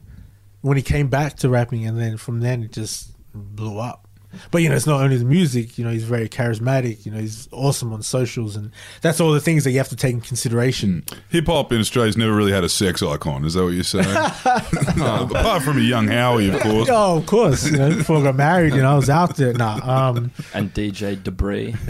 [0.60, 4.03] when he came back to rapping, and then from then it just blew up.
[4.50, 5.78] But you know, it's not only the music.
[5.78, 7.04] You know, he's very charismatic.
[7.06, 8.70] You know, he's awesome on socials, and
[9.00, 11.04] that's all the things that you have to take in consideration.
[11.30, 13.44] Hip hop in Australia's never really had a sex icon.
[13.44, 14.06] Is that what you're saying?
[14.14, 16.88] Apart from a young Howie, of course.
[16.90, 17.70] Oh, of course.
[17.70, 19.52] You know, before I got married, you know, I was out there.
[19.52, 21.74] Nah, um, And DJ Debris.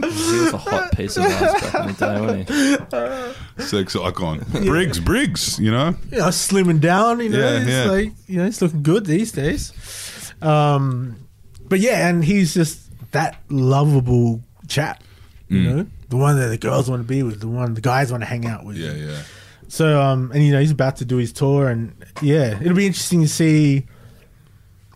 [0.00, 0.10] he
[0.40, 3.64] was a hot piece of ass back in the day, wasn't he?
[3.64, 4.38] Sex icon.
[4.64, 5.58] Briggs, Briggs.
[5.58, 5.94] You know.
[6.10, 7.20] you know, slimming down.
[7.20, 7.84] You know, Yeah, it's yeah.
[7.90, 9.72] like you know, he's looking good these days.
[10.44, 11.16] Um,
[11.68, 12.80] but yeah, and he's just
[13.12, 15.02] that lovable chap.
[15.48, 15.64] You Mm.
[15.76, 18.22] know, the one that the girls want to be with, the one the guys want
[18.22, 18.76] to hang out with.
[18.76, 19.22] Yeah, yeah.
[19.68, 21.92] So, um, and you know, he's about to do his tour, and
[22.22, 23.86] yeah, it'll be interesting to see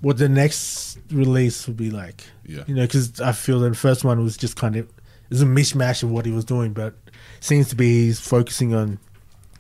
[0.01, 2.25] what the next release will be like.
[2.47, 2.65] Yeah.
[2.67, 5.43] You know, because I feel that the first one was just kind of it was
[5.43, 6.95] a mishmash of what he was doing, but
[7.41, 8.99] seems to be he's focusing on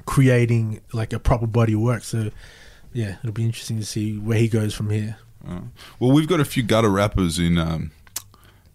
[0.07, 2.03] creating like a proper body of work.
[2.05, 2.30] So,
[2.93, 5.16] yeah, it'll be interesting to see where he goes from here.
[5.45, 7.91] Well, we've got a few gutter rappers in um,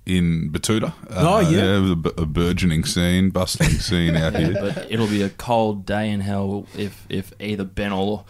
[0.06, 0.94] in Betoota.
[1.12, 1.94] Oh, yeah.
[2.18, 4.54] a, a burgeoning scene, bustling scene out Yeah, here.
[4.54, 8.26] but it'll be a cold day in hell if if either Ben or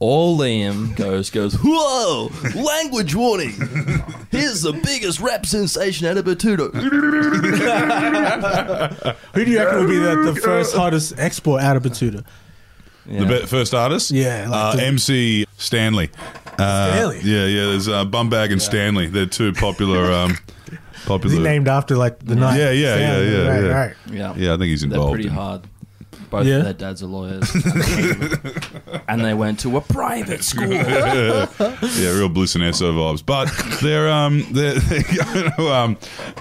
[0.00, 3.50] or Liam goes goes whoa language warning.
[4.30, 6.72] Here's the biggest rap sensation out of Betoota.
[9.34, 12.24] Who do you reckon will be the, the first hottest export out of Betoota?
[13.08, 16.10] The be- first artist, Yeah, like uh, the- MC Stanley.
[16.58, 17.20] Uh, Stanley?
[17.24, 17.64] yeah, yeah.
[17.70, 19.06] There's uh, Bumbag and Stanley.
[19.06, 20.38] They're two popular, um, Is
[21.06, 21.36] popular.
[21.36, 22.58] he named after like the night?
[22.58, 23.68] Yeah, yeah, yeah, yeah, right, yeah.
[23.68, 23.94] right.
[24.10, 25.14] Yeah, Yeah, I think he's they're involved.
[25.14, 25.62] pretty in- hard.
[26.30, 26.56] Both Yeah.
[26.56, 27.50] of their dads are lawyers,
[29.08, 30.68] and they went to a private school.
[30.72, 31.46] yeah,
[32.14, 33.24] real Bliss and Eso vibes.
[33.24, 33.50] But
[33.82, 34.74] they're um they're,
[35.10, 35.96] you know, um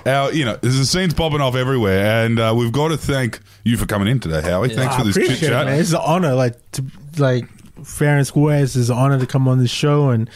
[0.06, 3.40] our you know there's a scenes popping off everywhere, and uh, we've got to thank
[3.64, 4.70] you for coming in today, Howie.
[4.70, 5.68] Thanks I for this chit appreciate it, man.
[5.68, 5.80] chat.
[5.80, 6.84] It's an honor, like to
[7.18, 7.46] like
[7.84, 8.64] fair and square.
[8.64, 10.30] It's an honor to come on this show, and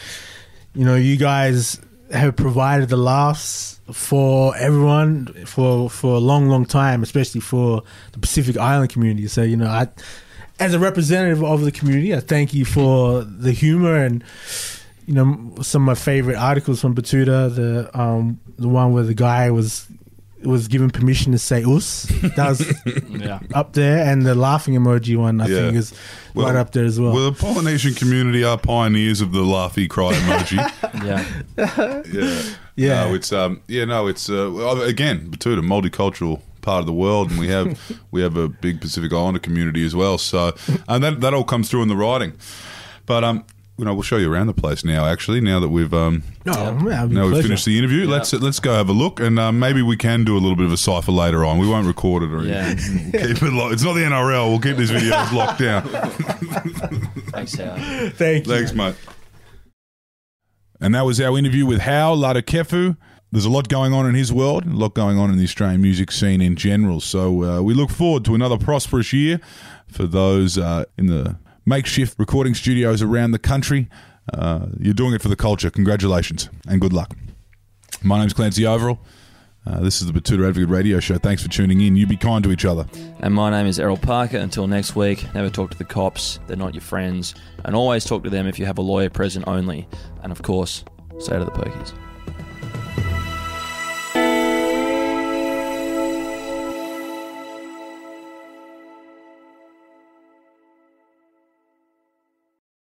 [0.74, 1.80] you know, you guys
[2.12, 7.82] have provided the laughs for everyone for for a long, long time, especially for
[8.12, 9.26] the Pacific Island community.
[9.28, 9.88] So you know, I,
[10.60, 14.22] as a representative of the community, I thank you for the humor and
[15.06, 17.54] you know some of my favorite articles from Betoota.
[17.54, 19.86] The um the one where the guy was
[20.44, 22.02] was given permission to say us.
[22.36, 22.60] That was
[23.10, 23.38] Yeah.
[23.54, 25.56] up there, and the laughing emoji one I Yeah.
[25.56, 25.94] think is
[26.34, 27.12] Well, right up there as well.
[27.12, 30.58] Well, the Polynesian community are pioneers of the laughy cry emoji.
[31.06, 31.24] Yeah.
[32.12, 32.42] yeah,
[32.76, 33.04] Yeah.
[33.06, 37.30] No, it's um, yeah, no, it's uh, well, again, Betoota, multicultural part of the world,
[37.30, 37.78] and we have
[38.10, 40.16] we have a big Pacific Islander community as well.
[40.18, 40.54] So,
[40.88, 42.32] and that that all comes through in the writing.
[43.06, 43.44] But um,
[43.78, 45.06] you know, we'll show you around the place now.
[45.06, 46.72] Actually, now that we've um, no, Yeah.
[46.72, 47.48] that'd be a now we've pleasure.
[47.48, 48.10] finished the interview, Yeah.
[48.12, 50.66] let's let's go have a look, and um, maybe we can do a little bit
[50.66, 51.58] of a cipher later on.
[51.58, 52.66] We won't record it or Yeah.
[52.68, 53.12] anything.
[53.34, 53.72] Keep it locked.
[53.74, 54.48] It's not the NRL.
[54.50, 55.82] We'll keep these videos locked down.
[57.32, 58.14] Thanks, Howard.
[58.14, 58.52] Thank you.
[58.54, 58.94] Thanks, mate.
[60.82, 62.96] And that was our interview with Hau Latukefu.
[63.30, 65.80] There's a lot going on in his world, a lot going on in the Australian
[65.80, 66.98] music scene in general.
[66.98, 69.40] So uh, we look forward to another prosperous year
[69.86, 73.88] for those uh, in the makeshift recording studios around the country.
[74.34, 75.70] Uh, you're doing it for the culture.
[75.70, 77.16] Congratulations and good luck.
[78.02, 78.98] My name's Clancy Overell.
[79.64, 81.18] Uh, this is the Betoota Advocate Radio Show.
[81.18, 81.94] Thanks for tuning in.
[81.94, 82.84] You be kind to each other.
[83.20, 84.38] And my name is Errol Parker.
[84.38, 86.40] Until next week, never talk to the cops.
[86.48, 87.34] They're not your friends.
[87.64, 89.86] And always talk to them if you have a lawyer present only.
[90.22, 90.84] And of course,
[91.20, 91.94] say to the pokies.